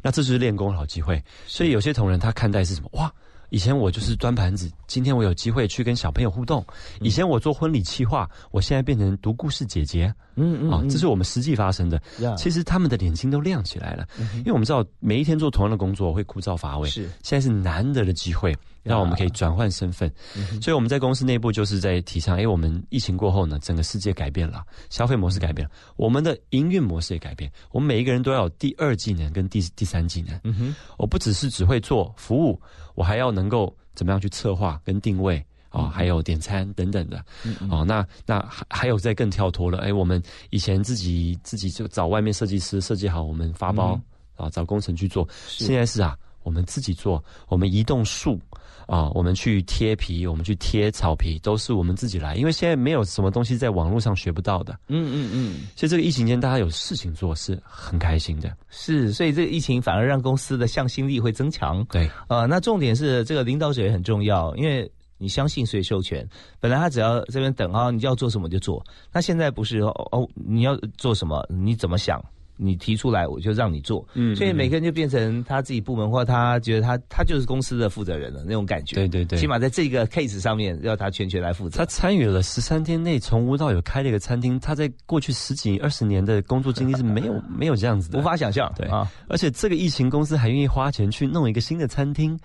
[0.00, 1.20] 那这就是练功好机会。
[1.48, 2.88] 所以有些同仁他看待是什么？
[2.92, 3.12] 哇，
[3.50, 6.64] 以前我就是端盘子，今天我有机会去跟小朋友互动。
[7.00, 10.14] 以前我做婚礼企划，我现在变成读故事姐姐。
[10.36, 12.00] 嗯嗯，啊，这是我们实际发生的。
[12.36, 16.88] 其实他们的眼睛都亮起来了，因为我们知道每一天做同样的工作会枯燥乏味。
[16.88, 18.56] 是，现在是难得的机会。
[18.84, 20.12] 让我们可以转换身份，
[20.60, 27.50] 所以我们在公司内部就是在提倡：哎，我们疫情过后呢，整个世界改变了，消费模式改变了，我们的营运模式也改变。
[27.72, 30.38] 我们每一个人都要有第二技能跟第第三技能。
[30.44, 32.60] 嗯哼，我不只是只会做服务，
[32.94, 37.24] 我还要能够怎么样去策划跟定位啊，还有点餐等等的。
[37.70, 39.78] 哦，那那还还有在更跳脱了。
[39.78, 43.98] 哎，我们以前自己自己就找外面设计师设计好，我们发包
[44.36, 45.26] 啊，找工程去做。
[45.48, 46.14] 现在是啊。
[46.44, 48.38] 我们自己做，我们移动树
[48.86, 52.36] 啊，我们去贴皮，我们去贴草皮，都是我们自己来。
[52.36, 54.78] 因为现在没有什么东西在网络上学不到的。
[54.88, 58.56] 嗯嗯嗯，所以这个疫情间大家有事情做是很开心的。
[58.68, 61.84] 是，所以这个疫情反而让公司的向心力会增强。
[61.86, 66.28] 对，呃，那重点是这个领导者也很重要，因为你相信谁授权。
[66.60, 68.84] 本来他只要这边等啊，你要做什么就做。
[69.10, 72.22] 那现在不是哦哦，你要做什么，你怎么想？
[72.56, 74.06] 你提出来，我就让你做。
[74.14, 78.94] 嗯，所以每个人就变成他自己部门，或他觉得他他就是公司的负责人了那种感觉。
[78.96, 81.78] 对对对，起码在这个 case 上面要他全权来负责。
[81.78, 88.72] 他参与了十三天内从无到有开了一个餐厅，他在过去十几二十年的工作经历是没有 没有这样子的，无法想象。
[88.76, 92.38] 对啊，而且这个疫情公司还愿意花钱去弄一个新的餐厅，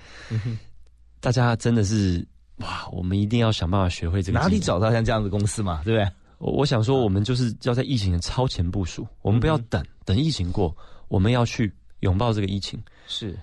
[1.20, 2.26] 大家真的是
[2.58, 2.88] 哇！
[2.92, 4.40] 我们一定要想办法学会这个。
[4.40, 5.82] 哪里找到像这样的公司嘛？
[5.84, 6.10] 对不对？
[6.40, 10.76] 我我想说，我们就是要在疫情的超前部署，我们不要等等疫情过，
[11.08, 13.38] 我们要去拥抱这个疫情，是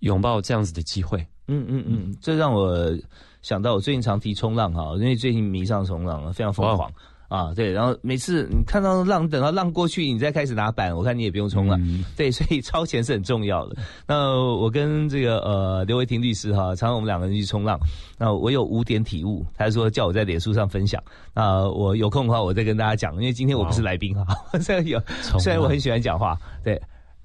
[0.00, 1.24] 拥抱这样子的机会。
[1.46, 2.92] 嗯嗯嗯，这让我
[3.40, 6.92] 想到我最近常提冲浪哈，因为最近迷上冲浪了，非常疯狂。
[7.28, 11.78] 啊，对，然后每次你看到浪，等到浪过去，你再开始拿板，我看你也不用冲了。
[12.16, 13.76] 对，所以 超前是很重要的。
[14.06, 17.78] 那我跟这个呃刘维婷律师哈，常常我们两个人去冲浪。
[18.16, 21.02] 那我有五点体悟，他说叫我在脸书上分享。
[21.34, 24.98] 那我有空的话，我再跟大家讲，因为今天我不是来宾哈， 虽然有，
[25.38, 26.80] 虽然我很喜欢讲话，对。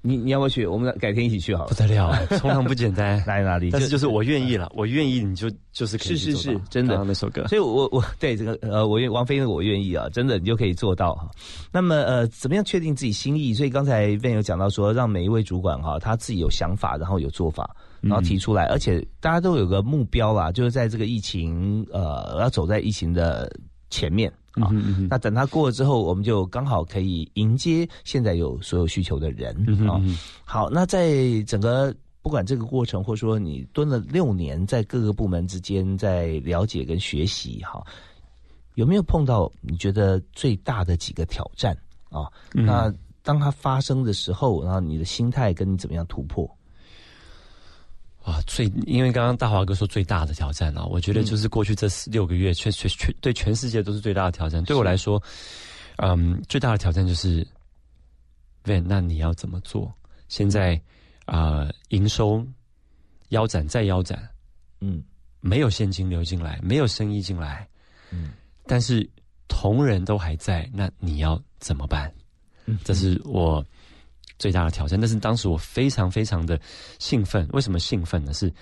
[0.06, 0.66] 你你要不要去？
[0.66, 1.70] 我们改天一起去好了。
[1.70, 3.24] 不得了，冲浪不简单。
[3.26, 3.70] 哪里哪里？
[3.70, 7.48] 但是就是我愿意了，我愿意，你就就是可以是是是，真的那首歌。
[7.48, 11.30] 所以我我对这个呃，我愿王菲的我愿意啊，真的你就可以做到哈。
[11.72, 13.54] 那么呃，怎么样确定自己心意？
[13.54, 23.50] 所以刚才 Ben 有讲到说，让每一位主管哈，他自己有想法，然后有做法，然后提出来，而且大家都有个目标啦，就是在这个疫情呃，要走在疫情的
[23.88, 24.30] 前面。
[24.54, 24.70] 啊，
[25.10, 29.54] 那等他过了之后，我们就刚好可以迎接现在有所有需求的人
[29.88, 30.00] 啊。
[30.44, 37.84] 好，那在整个不管这个过程，或者说你蹲了六年，在各个部门之间在了解跟学习，哈，
[38.74, 41.76] 有没有碰到你觉得最大的几个挑战
[42.10, 42.30] 啊？
[42.52, 46.48] 那当它发生的时候，然后你的心态跟你怎么样突破？
[48.24, 54.64] 啊，最因为刚刚大华哥说最大的挑战啊，我觉得就是过去这四六个月，全全全对全世界都是最大的挑战。
[54.64, 55.22] 对我来说，
[55.96, 57.46] 嗯，最大的挑战就是
[58.64, 59.92] v a n 那你要怎么做？
[60.28, 60.80] 现在
[61.26, 62.42] 啊，营收
[63.28, 64.26] 腰斩再腰斩，
[64.80, 65.04] 嗯，
[65.40, 67.68] 没有现金流进来，没有生意进来，
[68.10, 68.30] 嗯，
[68.66, 69.06] 但是
[69.48, 72.10] 同仁都还在，那你要怎么办？
[72.64, 73.62] 嗯，这是我。
[74.38, 76.60] 最大的挑战，但是当时我非常非常的
[76.98, 77.48] 兴奋。
[77.52, 78.32] 为什么兴奋呢？
[78.34, 78.52] 是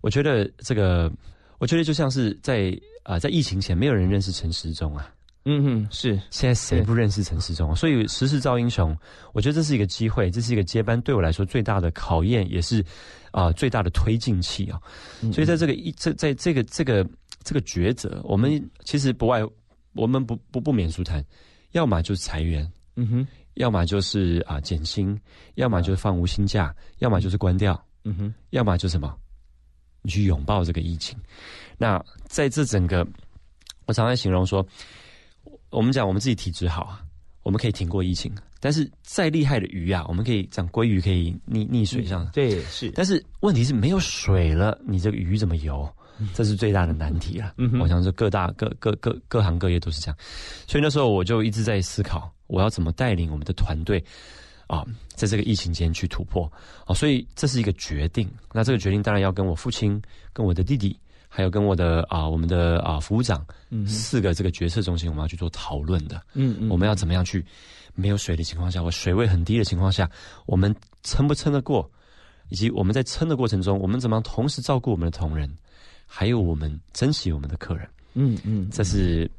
[0.00, 1.10] 我觉得这个，
[1.58, 5.10] 我觉得就像是在啊，在疫情前，没有人认识陈时中啊。
[5.44, 7.74] 嗯哼，是现在谁不认识陈时中啊？
[7.74, 8.94] 所以时势造英雄，
[9.32, 12.84] 我觉得这是一个机会，这是一个接班，对我来说最大的考验，也是
[13.30, 14.78] 啊最大的推进器啊。
[15.32, 17.06] 所以在这个一这在这个这个
[17.44, 19.42] 这个抉择，我们其实不外，
[19.94, 21.24] 我们不不不免俗谈，
[21.72, 22.70] 要么就是裁员。
[22.96, 23.26] 嗯哼。
[23.58, 25.18] 要么就是啊减薪，
[25.56, 29.12] 要么就是放无薪假，要么就是关掉，嗯哼，要么就什么，
[30.00, 31.18] 你去拥抱这个疫情。
[31.76, 33.04] 那在这整个，
[33.86, 34.64] 我常常形容说，
[35.70, 37.02] 我们讲我们自己体质好啊，
[37.42, 38.32] 我们可以挺过疫情。
[38.60, 42.90] 但是再厉害的鱼啊，我们可以讲鲑鱼可以溺溺水上，对是。
[42.92, 45.88] 但是问题是没有水了，你这个鱼怎么游？
[46.32, 47.54] 这是最大的难题了。
[47.58, 50.16] 嗯哼，我想说各大各各各各行各业都是这样。
[50.66, 52.32] 所以那时候我就一直在思考。
[52.48, 54.04] 我要怎么带领我们的团队
[54.66, 54.84] 啊，
[55.14, 56.50] 在这个疫情间去突破
[56.84, 56.92] 啊？
[56.92, 58.28] 所以这是一个决定。
[58.52, 63.46] 那这个决定当然要跟我父亲、跟我的弟弟，还有跟我的啊我们的啊服务长，
[63.86, 66.20] 四个这个决策中心，我们要去做讨论的。
[66.34, 67.42] 嗯嗯，我们要怎么样去
[67.94, 70.10] 没有水的情况下，我水位很低的情况下，
[70.44, 71.90] 我们撑不撑得过？
[72.50, 75.50] 以及我们在撑的过程中，我们怎么样同时照顾我们的同仁，
[76.06, 77.88] 还有我们珍惜我们的客人？
[78.14, 79.30] 嗯嗯，这是。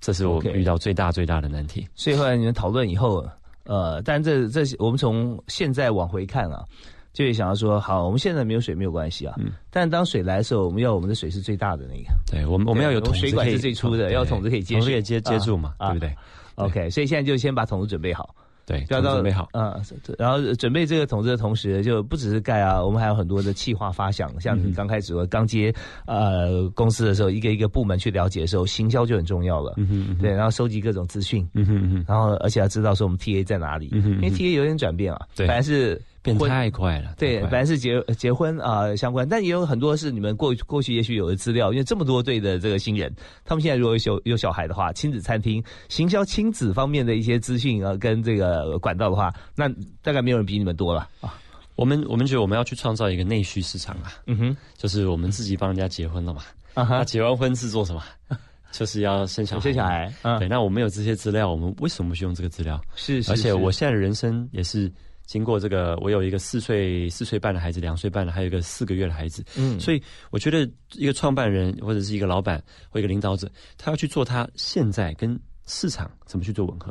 [0.00, 1.86] 这是我遇到最大最大的难题。
[1.94, 3.26] 所以后来你们讨论以后，
[3.64, 6.64] 呃，但这这我们从现在往回看啊，
[7.12, 16.14] 就会想要说，好，我们现在没有水没有关系啊，嗯，但当水来的时候，我们要我们的水是最大的那个，对，我们我们要有桶水管是最粗的，要桶子可以接，桶子可以接接住嘛，对不对
[16.54, 18.34] ？OK，所以现在就先把桶子准备好。
[18.68, 19.80] 对，要准备好，嗯，
[20.18, 25.74] 然后准备这个桶子的同时，就不只是盖啊，我们还有很多的企划发想，像你刚开始我刚接
[26.06, 35.98] 呃公司的时候，一个一个部门去了解的时候，行销就很重要了，嗯哼，对，然后收集各种资讯，嗯哼，然后而且要知道说我们 TA 在哪里，嗯哼，因为 TA 有点转变啊，对，本来是。
[36.36, 43.14] 变太快了，对，本来是结结婚啊相关，但也有很多是你们过过去也许有的资料，因为这么多对的这个新人，
[43.44, 49.68] 他们现在如果有有小孩的话，亲子餐厅行销亲子方面的一些资讯啊，跟这个管道的话，那
[50.02, 51.34] 大概没有人比你们多了啊。
[51.76, 56.42] 我们我们觉得我们要去创造一个内需市场啊，嗯哼，就是我们自己帮人家结婚了嘛。
[56.74, 58.02] 啊哈，那结完婚是做什么？
[58.70, 59.62] 就是要生小孩。
[59.62, 62.78] 生小孩，嗯，对，那我们有这些资料，我们为什么不去用这个资料？
[62.94, 64.92] 是是，而且我现在的人生也是
[65.28, 69.44] 经过这个，我有一个四岁四岁半的孩子，两岁半的，还有一个四个月的孩子。
[69.58, 76.90] 嗯，所以我觉得一个创办人或者是一个老板或一个领导者，他要去做他现在跟市场怎么去做吻合。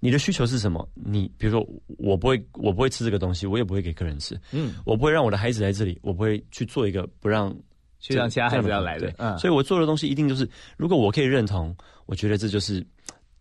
[0.00, 0.88] 你的需求是什么？
[0.92, 1.64] 你比如说，
[1.98, 4.36] 我不会，我不会吃这个东西，我也不会给客人吃。
[4.50, 7.56] 嗯，我不会让我的孩子来这里，我不会去做一个不让
[8.00, 12.84] 去让其他孩子要来的，嗯，所以我做的东西一定就是，如果我可以认同，我觉得这就是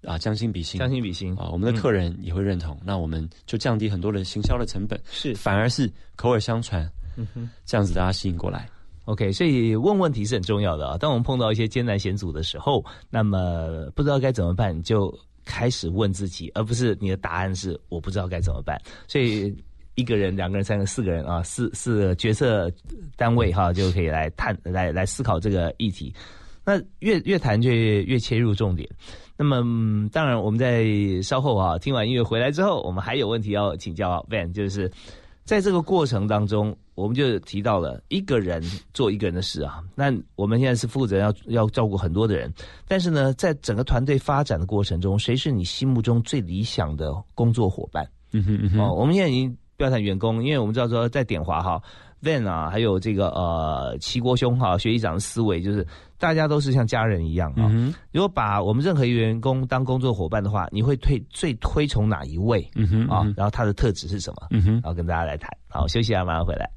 [0.05, 7.49] 啊将心比心，将心比心啊，我们的客人也会认同，那我们就降低很多的行销的成本，是反而是口耳相传，嗯哼。
[7.65, 8.69] 这样子大家吸引过来。
[9.05, 10.97] OK，所以问问题是很重要的啊。
[10.97, 18.77] 当我们碰到一些艰难险阻的时候，那么不知道该怎么办，就开始问自己，而不是你的答案是我不知道该怎么办。
[19.07, 19.55] 所以
[19.95, 22.69] 一个人、两个人、三个、四个人啊，四四个决策
[23.15, 26.13] 单位哈、就可以来探来来思考这个议题。
[26.67, 28.87] 那越越谈就越越切入重点。
[29.37, 30.85] 那么、嗯当然我们在
[31.21, 34.91] 稍后啊听完音乐回来之后，我们还有问题要请教 Van，就是
[35.45, 38.61] 在这个过程当中，我们就提到了一个人
[38.93, 39.81] 做一个人的事啊。
[39.95, 42.53] 那我们现在是负责要要照顾很多的人，
[42.85, 48.05] 但是呢，在整个团队发展的过程中，谁是你心目中最理想的工作伙伴？
[48.33, 51.81] 嗯哼嗯哦，我们现在已经不要谈员工，因为我们知道说在点华哈
[52.21, 55.85] ，Van 啊，还有这个呃齐国兄哈，学习长的思维就是
[56.19, 57.69] 大家都是像家人一样啊。
[57.71, 63.33] 嗯如果把我们任何一个员工当工作伙伴的话，你会推最推崇哪一位嗯哼啊？
[63.35, 64.47] 然后他的特质是什么？
[64.51, 65.49] 嗯哼然后跟大家来谈。
[65.69, 66.69] 好，休息一下，马上回来。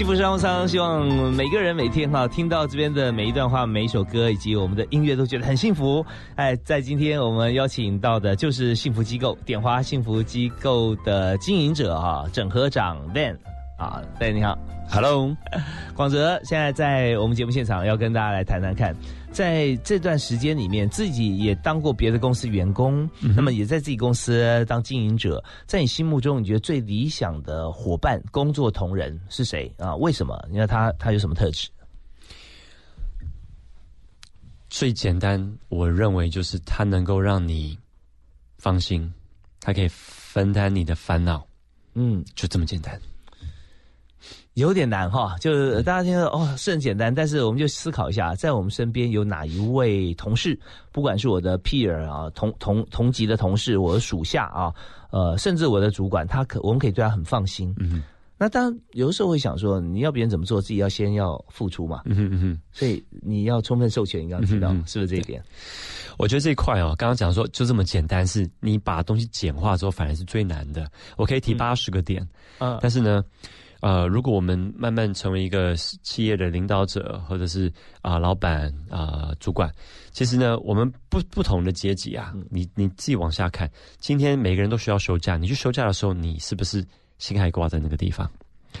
[0.00, 6.02] 幸福商务舱，希望每个人每天哈听到这边的每一段话、每一首歌以及我们的音乐都觉得很幸福。
[6.36, 13.36] 哎，在今天我们邀请到的就是幸福机构点花幸福机构的经营者哈，整合长 Van
[13.76, 14.56] 啊，Van 你好。
[14.90, 15.36] ，Hello，
[15.94, 18.96] 广泽现在在我们节目现场，要跟大家来谈谈看，
[19.32, 29.94] 在这段时间里面，自己也当过别的公司员工，那么也在自己公司当经营者，在你心目中，你觉得最理想的伙伴、工作同仁是谁啊？
[29.96, 30.36] 为什么？
[30.50, 31.68] 你看他他有什么特质？
[34.68, 37.78] 最简单，我认为就是他能够让你
[38.58, 39.12] 放心，
[39.60, 41.46] 他可以分担你的烦恼，
[41.94, 43.00] 嗯，就这么简单。
[44.60, 50.58] 有点难哈，就是大家听到哦是很简单，但是我们就思考一下，在我们身边有哪一位同事，
[50.92, 54.72] 不管是我的 peer 啊，同同同级的同事，我的属下啊，
[55.10, 57.74] 呃，甚至我的主管，他可我们可以对他很放心。
[57.78, 58.02] 嗯
[58.42, 62.60] 那当然有的时候会想说，你要别人怎么做，自己要先要付出嘛，哼嗯哼嗯。
[62.72, 64.24] 所以你要充分授权。
[64.24, 65.42] 你刚刚提到、嗯嗯嗯是不是这一点？
[66.16, 70.90] 我觉得这一块哦，刚刚讲说就这么简单，是你把东西简化之后，反而是最难的。
[71.18, 72.26] 我可以提八十个点，
[72.60, 73.22] 嗯但是呢，
[73.80, 79.72] 呃，如果我们慢慢成为一个企业的领导者，或者是啊、老板啊、主管，
[80.10, 86.84] 其实呢，我们不不同的阶级啊，你你自己往下看，今天每个人都需要休假，你去休假的时候，你是不是
[87.18, 88.30] 心还挂在那个地方？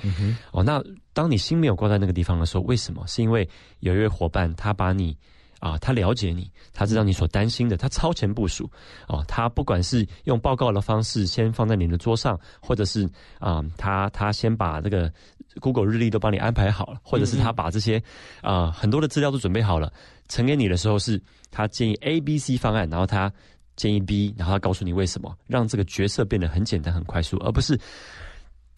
[0.02, 0.82] 嗯哼，哦，那
[1.12, 3.04] 当你心没有挂在那个地方的时候，为什么？
[3.06, 3.48] 是因为
[3.80, 5.16] 有一位伙伴，他把你
[5.60, 8.68] 啊，他了解你，他知道你所担心的，他超前部署。
[9.06, 15.12] 哦，他不管是用报告的方式先放在你的桌上，或者是啊、他他先把这个
[15.60, 18.02] Google 日历都帮你安排好了，或者是他把这些
[18.42, 19.92] 啊、很多的资料都准备好了，
[20.28, 23.32] 呈给你的时候是他建议 A、B、C 方案，然后他
[23.76, 27.78] 建议 B，然后他告诉你为什么，让这个决策变得很简单、很快速，而不是。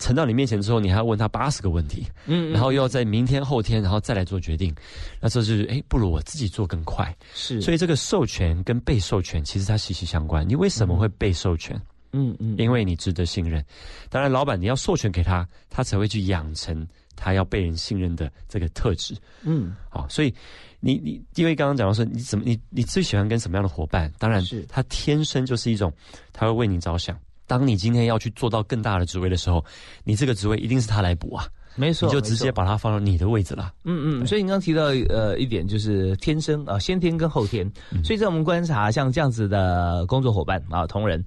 [0.02, 4.74] 呈到你面前之后，你还要问他八十个问题，嗯然后又要在明天、后天，然后再来做决定，
[5.20, 7.14] 那这就是哎，不如我自己做更快。
[7.34, 10.46] 是，所以这个授权跟被授权其实它息息相关。
[10.48, 11.80] 你为什么会被授权？
[12.14, 13.64] 嗯嗯，因为你值得信任。
[14.10, 19.16] 当然，老板你要授权给他，他才会去养成他要被人信任的这个特质。
[19.44, 20.34] 嗯好，所以
[20.80, 24.12] 你你因为刚刚讲到说，你怎么你你最喜欢跟什么样的伙伴？
[24.18, 25.90] 当然是，他天生就是一种
[26.32, 27.16] 他会为你着想。
[27.52, 29.62] 当你今天要去做到更大的职位的时候，
[30.04, 33.74] 你这个职位一定是他来补啊，没错，你就直接把它放到你的位置了。
[33.84, 34.84] 嗯嗯，所以你刚刚提到
[35.14, 38.02] 呃一点就是天生啊、先天跟后天，嗯。
[38.02, 41.22] 所以在我们观察像这样子的工作伙伴啊同仁，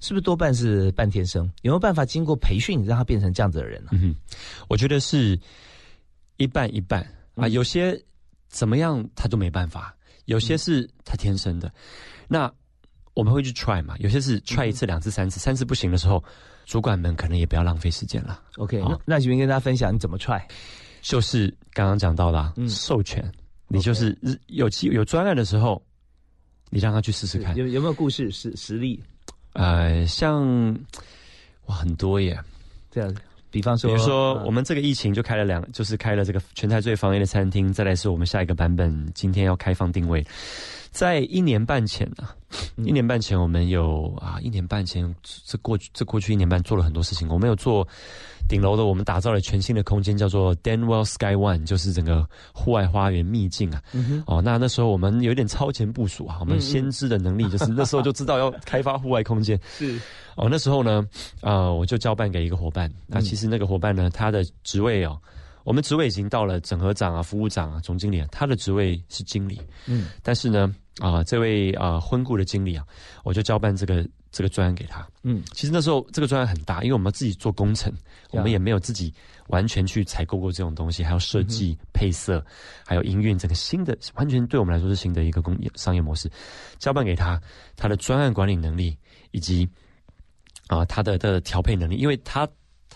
[0.00, 1.50] 是不是多半是半天生？
[1.62, 4.14] 有没有办法经过培训让他变成这样子的人呢、嗯，
[4.68, 5.40] 我觉得是
[6.36, 7.00] 一半一半
[7.36, 7.52] 啊，嗯。
[7.52, 7.98] 有些
[8.50, 9.96] 怎么样他都没办法，
[10.26, 11.72] 有些是他天生的。
[12.28, 12.52] 那
[13.20, 16.24] 我们会去 try 嘛，有些是 try 一次、两次、三次，三次不行的时候，
[16.64, 18.40] 主管们可能也不要浪费时间了。
[18.56, 20.42] OK，、好那那请跟大家分享你怎么 try？
[21.02, 23.30] 就是刚刚讲到的、啊嗯授权，
[23.68, 25.82] 你就是日有机有专案的时候，
[26.70, 27.54] 你让他去试试看。
[27.56, 28.98] 有有没有故事实实例？
[29.52, 30.74] 呃，像
[31.66, 32.42] 哇很多耶，
[32.90, 33.14] 这样，
[33.50, 40.24] 比方说，比如说我们这个疫情就开了两，就是开了这个全台最防疫的餐厅，再来是我们下一个版本今天要开放定位。
[40.90, 42.28] 在一年半前呢，
[42.76, 47.28] 一年半前我们有啊，一年半前这过去这过去一年半做了很多事情。
[47.28, 47.86] 我们有做
[48.50, 53.80] 顶楼的，我们打造了全新的空间，叫做 Danwell Sky One，就是整个户外花园秘境啊。
[54.26, 59.58] 哦，那那时候我们有点超前部署啊，我们先知的能力就是 那时候就知道要开发户外空间。
[59.78, 59.96] 是
[60.34, 61.06] 哦，那时候呢，
[61.40, 62.92] 啊，我就交办给一个伙伴。
[63.06, 65.16] 那其实那个伙伴呢，他的职位哦。
[65.62, 69.60] 我们职位已经到了整合长啊、服务长啊、总经理啊，他的职位是经理。
[69.86, 72.84] 嗯，但是呢，啊，这位啊婚顾的经理啊，
[73.22, 75.06] 我就交办这个这个专案给他。
[75.22, 77.92] 嗯，其实那时候这个专案很大，因为我们自己做工程，
[78.30, 79.12] 我们也没有自己
[79.48, 82.44] 完全去采购过这种东西，还要设计、配色，
[82.86, 86.30] 还有营运，整个新的完全对我们来说是新的一个工业商业模式，
[86.78, 87.40] 交办给他，
[87.76, 88.96] 他的专案管理能力
[89.30, 89.68] 以及
[90.68, 92.48] 啊他的的调配能力，因为他。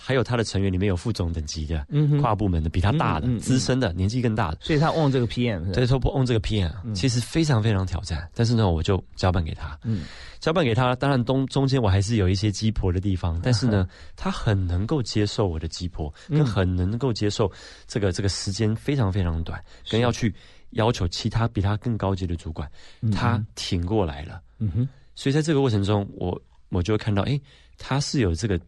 [0.07, 1.87] 还有他的成员里面有副总等级的，
[2.21, 8.29] 跨部门的，比他大的、资深的、年纪更大的，所以他 on 这个 PM，对，说不 on 这个 PM，其实非常非常挑战。
[8.35, 10.03] 但是呢，我就交办给他，嗯，
[10.41, 10.95] 交办给他。
[10.97, 17.51] 当然，中中间我还是有一些鸡婆的地方，但是呢，他很能够接受我的鸡婆，跟很能够接受
[17.87, 20.35] 这个这个时间非常非常短，跟要去
[20.73, 22.71] 要求其他比他更高级的主管，
[23.11, 24.43] 他挺过来了。
[24.59, 26.39] 嗯哼，所以在这个过程中，我
[26.69, 27.41] 我就会看到，哎，
[27.79, 28.61] 他是有这个。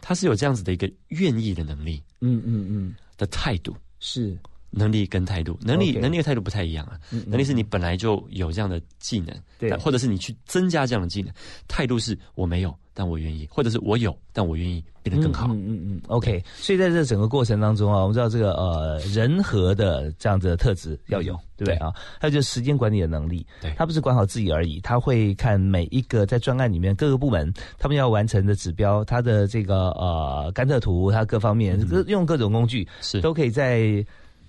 [0.00, 4.36] 他是有这样子的一个愿意的能力，嗯嗯嗯，的态度是
[4.70, 6.98] 能力跟态度，能力能力的态度不太一样啊。
[7.26, 11.32] 能力是你本来就有这样的技能，对，或者是你去增加这样的技能。
[11.66, 12.76] 态度是我没有。
[12.92, 15.46] 但我愿意，或者是我有，但我愿意变得更好。
[15.50, 16.42] 嗯嗯嗯，OK。
[16.56, 21.92] 所以在这整个过程当中啊，我们知道这个呃人和的这样子的特质要有，对不对啊？
[22.20, 34.04] 还有就是时间管理的能力，对，他不是管好自己而已，他会看每一个在专案里面各个部门他们要完成的指标，他的这个呃甘特图，他各方面用各种工具是都可以在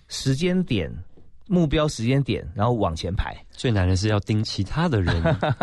[0.08, 0.92] 时间点
[1.48, 3.36] 目标时间点，然后往前排。
[3.52, 5.14] 最难的是要盯其他的人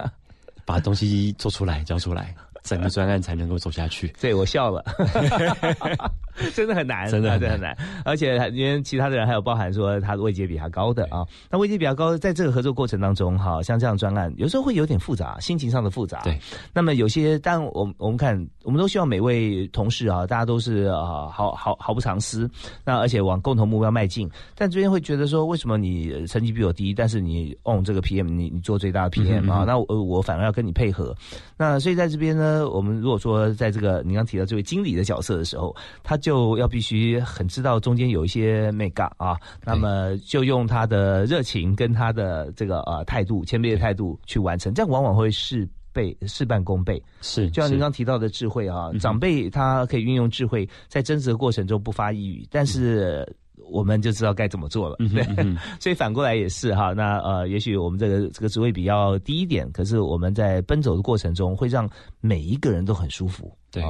[0.64, 2.34] 把东西做出来交出来。
[2.68, 4.12] 整个专案才能够走下去。
[4.20, 4.84] 对我笑了，
[6.54, 7.76] 真的很难，真的很难。
[8.04, 16.20] 而且因为其他的人还有包含说他的位阶比他高的啊，那位阶比较高，在这个合作过程当中，哈，像这样专案有时候会有点复杂，心情上的复杂。
[16.22, 16.38] 对。
[16.72, 22.48] 那么有些，但我我们看，我们都希望每位同事啊，大家都是啊，毫毫毫不藏私，
[22.84, 24.30] 那而且往共同目标迈进。
[24.54, 29.64] 但这边会觉得说，为什么你成绩比我低，但是你 on 这个 PM，你你做最大的 PM 啊？
[29.66, 31.14] 那我我反而要跟你配合。
[31.56, 32.66] 那所以在这边呢。
[32.68, 47.02] 我们如果说在这个你刚提到这位经理的角色的时候，他就要必须很知道中间有一些 make up 啊，那么就用他的热情跟他的这个呃态度、谦卑的态度去完成，这样往往会事倍事半功倍。
[47.22, 53.26] 是，就像您刚提到的智慧啊，长辈他可以运用智慧，在争执的过程中不发一语，但是。
[53.70, 55.22] 我们就知道该怎么做了，对，
[55.78, 56.94] 所以反过来也是哈。
[56.94, 61.86] 那呃，也许我们这个这个职位比较低一点，可是我们在奔走的过程中，会让
[62.22, 63.82] 每一个人都很舒服，对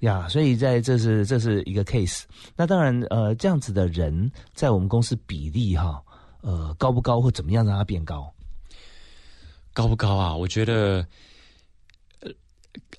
[0.00, 0.28] 呀。
[0.28, 2.22] 所以在这是这是一个 case。
[2.56, 6.02] 那当然呃，这样子的人在我们公司比例哈，
[6.40, 8.32] 呃，高不高或怎么样让它变高？
[9.72, 10.34] 高不高啊？
[10.34, 11.06] 我觉得
[12.20, 12.30] 呃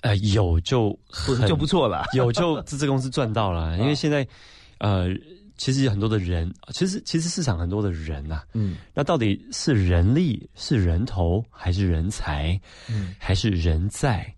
[0.02, 0.98] 呃有就
[1.46, 4.26] 就不错了，有就这这公司赚到了， 因为现在
[4.78, 5.08] 呃。
[5.60, 12.56] 其实有很多的人，其实其实市场很多的人呐，嗯，那到底是人力是人头还是人才，
[12.88, 14.32] 嗯，还是人在，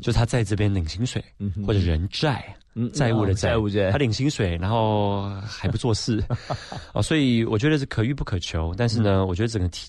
[0.00, 3.56] 就他在这边领薪水，嗯，或者人债，嗯，债务的债。
[3.56, 6.22] 务债，他领薪水，然后还不做事，
[6.94, 8.74] 哦，所以我觉得是可遇不可求。
[8.76, 9.88] 但是呢，我觉得整个体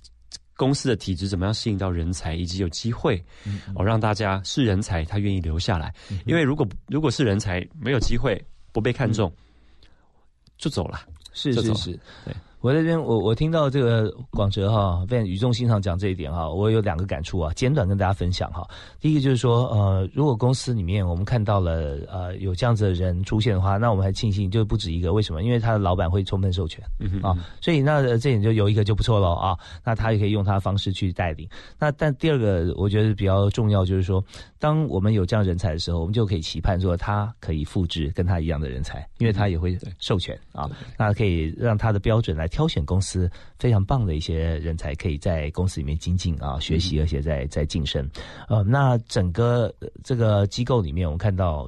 [0.56, 3.24] 公司的体制怎么样吸引到人才，以及有机会，
[3.76, 5.94] 哦，让大家是人才，他愿意留下来。
[6.26, 8.40] 因为如果如果是人才没有机会，
[8.72, 9.32] 不被看中。
[10.56, 11.02] 就走了，
[11.34, 12.34] 是是是，对。
[12.64, 18.66] 我这边，我我听到这个广哲哈，非常语重心长讲这一点哈，我有两个感触啊，简短跟大家分享哈。
[19.02, 25.12] 第一个就是说，呃，如果公司里面我们看到了呃有这样子的人出现的话，那我们还庆幸就不止一个。
[25.12, 25.44] 为什么？
[25.44, 26.82] 因为他的老板会充分授权
[27.22, 29.60] 啊，所以那这点就有一个就不错了啊。
[29.84, 31.46] 那他也可以用他的方式去带领。
[31.78, 34.24] 那但第二个我觉得比较重要就是说，
[34.58, 42.48] 当我们有这样人才的时候，我们就可以期盼说他可以复制跟他一样的人才，因为他也会授权啊，那可以让他的标准来。
[42.54, 43.28] 挑选公司
[43.58, 48.08] 非常棒的一些人才，可以在公司里面精进啊，学习，而且在在晋升。
[48.48, 49.74] 呃，那整个
[50.04, 51.68] 这个机构里面，我们看到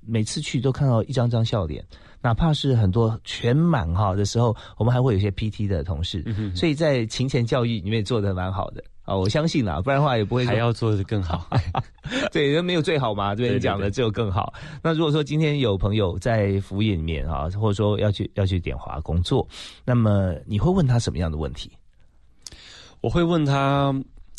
[0.00, 1.84] 每次去都看到一张张笑脸，
[2.22, 6.24] 哪怕是很多全满哈的时候，我们还会有一些 PT 的同事，
[6.56, 8.82] 所以在勤前教育里面做的蛮好的
[9.12, 11.46] 啊，我相信啦，不然的话也不会还要做的更好。
[12.32, 14.54] 对，人没有最好嘛，这边讲的只有更好。
[14.82, 19.46] 那如果说今天有朋友在服务业里面啊，或者说要去要去点华工作，
[19.84, 21.70] 那么你会问他什么样的问题？
[23.02, 23.94] 我会问他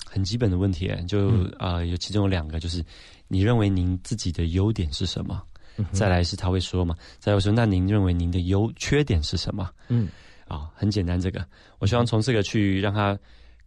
[0.05, 2.83] 很基本的问题，就啊，有其中有两个，就是
[3.27, 5.43] 你认为您自己的优点是什么？
[5.91, 6.95] 再来是他会说嘛？
[7.19, 9.69] 再说那您认为您的优缺点是什么？
[9.87, 10.07] 嗯，
[10.47, 11.45] 啊，很简单，这个
[11.79, 13.17] 我希望从这个去让他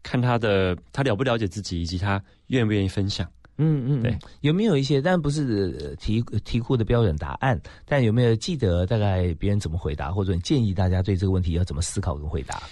[0.07, 3.29] 看他的他了不了解自己，以及他愿不愿意分享。
[3.59, 5.01] 嗯嗯，对，有没有一些？
[5.01, 12.63] 但不是题题库的标准答案，但有没有记得大概别人怎么回答，或者你建议大家对这个问题要怎么思考跟回答？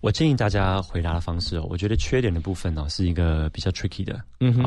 [0.00, 4.62] 我建议大家回答的方式哦，我觉得缺点的部分呢是一个比较 tricky 的，嗯哼，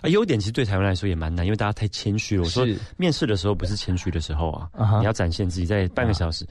[0.00, 2.42] 啊，优点其实对台湾来说也蛮难，因为大家太谦虚了。
[2.44, 2.66] 我说
[2.96, 4.70] 面试的时候不是谦虚的时候啊，
[5.00, 6.46] 你要展现自己在半个小时。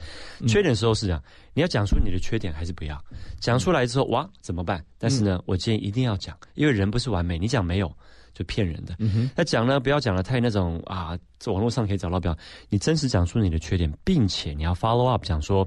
[0.46, 1.20] 缺点的时候是这样，
[1.54, 2.96] 你要讲出你的缺点还是不要？
[3.40, 4.84] 讲出来之后哇怎么办？
[4.96, 7.92] 但是呢，我建议一定要讲，因为人不是完美，你讲没有。
[8.40, 8.96] 就骗人的，
[9.36, 12.34] 那讲呢，不要讲的太那种啊，在网络上可以找到表，
[12.70, 15.62] 你真实讲出你的缺点，并且你要 follow up 讲说，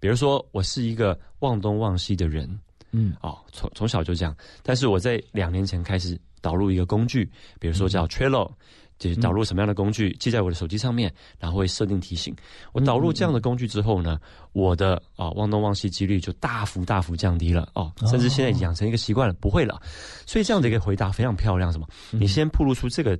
[0.00, 2.58] 比如说我是一个忘东忘西的人，
[2.90, 8.50] 嗯，哦，从从小就这样，但是我在两年前开始导入一个工具，比如说叫 Trello。
[8.98, 12.34] 就是导入什么样的工具，记在我的手机上面，然后会设定提醒。
[12.72, 14.18] 我导入这样的工具之后呢，
[14.52, 19.80] 我的啊忘东忘西几率就大幅大幅降低了哦，甚至现在养成一个习惯了，不会了。
[20.24, 21.72] 所以这样的一个回答非常漂亮。
[21.72, 21.86] 什么？
[22.12, 23.18] 你先暴露出这个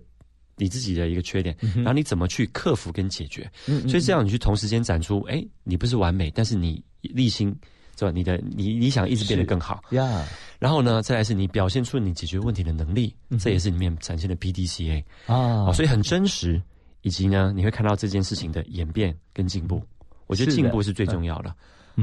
[0.56, 3.50] 你自己的一个缺点，然后你怎么去克服跟解决？
[3.88, 7.54] 所以这样你去同时间展出，哎，你不是完美，但是你立心。
[7.98, 8.10] 是吧？
[8.10, 10.24] 你的你你想一直变得更好呀。
[10.58, 15.72] 然后呢，再来是你表现出你解决问题的能力，这也是里面展现的 PDCA 啊。
[15.72, 16.60] 所以很真实，
[17.02, 19.82] 以及呢，你会看到这件事情的演变跟进步。
[20.26, 21.54] 我觉得进步是最重要的。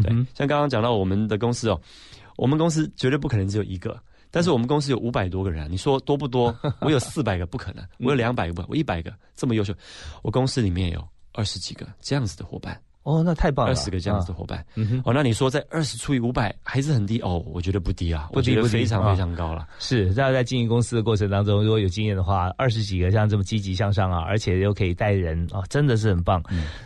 [0.02, 1.80] 对，像刚刚讲到我们的公司哦，
[2.38, 4.00] 我们公司绝对不可能只有一个，
[4.32, 6.56] 但是我们公司有五百多个人，你说多不多？
[6.82, 7.86] 我有四百个，不可能。
[8.00, 9.74] 我有两百个，我一百个，这么优秀。
[10.22, 12.80] 我公司里面有二十几个这样子的伙伴。
[13.04, 13.72] 哦，那太棒了！
[13.72, 14.66] 二十个这样子的伙伴，
[15.04, 17.44] 哦，那你说在二十除以五百还是很低哦？
[17.48, 19.68] 我觉得不低啊，我觉得非常非常高了。
[19.78, 26.42] 是，大家在经营公司的过程当中，如果有经验的话，二十几个像这么积极向上啊，而且又可以带人啊，真的是很棒。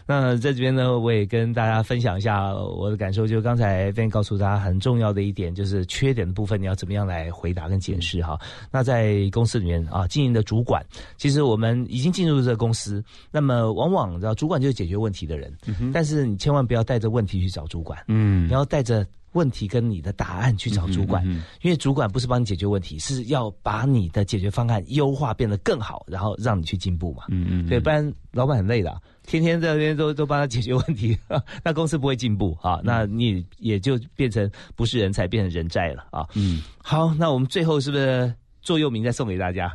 [0.07, 8.39] 那在这边呢，我也跟大家分享一下我的感受，就刚才 Ben 告诉大家很重要的一点，就是缺点的部分你要怎么样来回答跟解释哈。
[8.71, 10.83] 那在公司里面啊，经营的主管，
[11.15, 15.55] 其实我们已经进入这个公司，那么往往知道主管就是解决问题的人，
[15.93, 16.06] 但是。
[16.07, 21.23] 是你千万不要带着问题去找主管，嗯，你要带着问题跟你的答案去找主管，
[21.61, 31.15] 因为主管不是帮你解决问题，是要把你的解决方案优化变得更好，然后让你去进步嘛，嗯嗯，对，不然老板很累的，天天在那边都都帮他解决问题，
[31.63, 39.71] 那公司不会进步啊，那你也就变成不是人才，变成人债了啊，嗯，好，那我们最后是不是座右铭再送给大家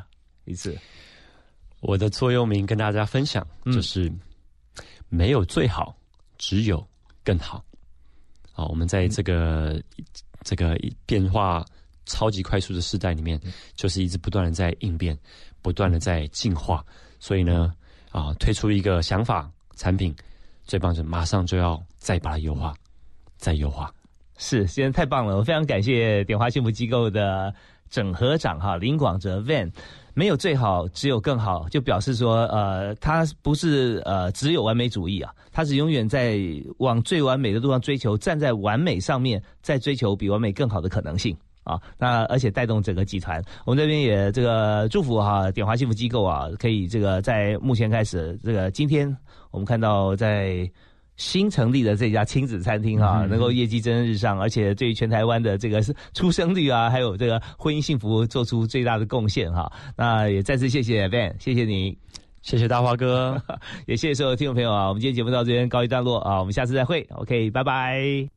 [0.47, 0.76] 一次？
[1.80, 4.11] 我的座右铭跟大家分享就是
[5.09, 5.95] 没有最好。
[6.43, 6.84] 只有
[7.22, 7.64] 更好，
[8.51, 9.80] 好，我们在这个
[10.43, 10.76] 这个
[11.07, 11.64] 变化
[12.05, 13.40] 超级快速的时代里面，
[13.76, 15.16] 就是一直不断的在应变，
[15.62, 16.84] 不断的在进化。
[17.20, 17.72] 所以呢，
[18.11, 20.12] 啊，推出一个想法产品，
[20.64, 22.74] 最棒是马上就要再把它优化，
[23.36, 23.95] 再优化。
[24.36, 25.36] 是，现在太棒了！
[25.36, 27.55] 我非常感谢点华幸福机构的
[27.88, 29.70] 整合长哈林广哲 Van。
[30.15, 36.39] 没有最好，只有更好，就表示说，呃，他不是呃只有完美主义啊，他是永远在
[36.79, 41.81] 往最完美的路上追求，站在完美上面，在追求比完美更好的可能性啊。
[41.99, 49.17] 那而且带动整个集团，我们这边也这个祝福哈，点华幸福机构啊，可以这个在目前开始，这个今天
[49.51, 50.71] 我们看到在。
[51.17, 55.81] 新成立的这家亲子餐厅哈，能够业绩蒸蒸日上，而且对于全台湾的这个
[56.15, 59.71] 出生率啊，还有这个婚姻幸福做出最大的贡献哈。
[59.97, 61.97] 那也再次谢谢 Van，谢谢你，
[62.43, 63.41] 谢谢大华哥，
[63.87, 64.89] 也谢谢所有听众朋友啊。
[64.89, 68.29] 我们今天节目到这边告一段落啊，我们下次再会，OK，拜拜。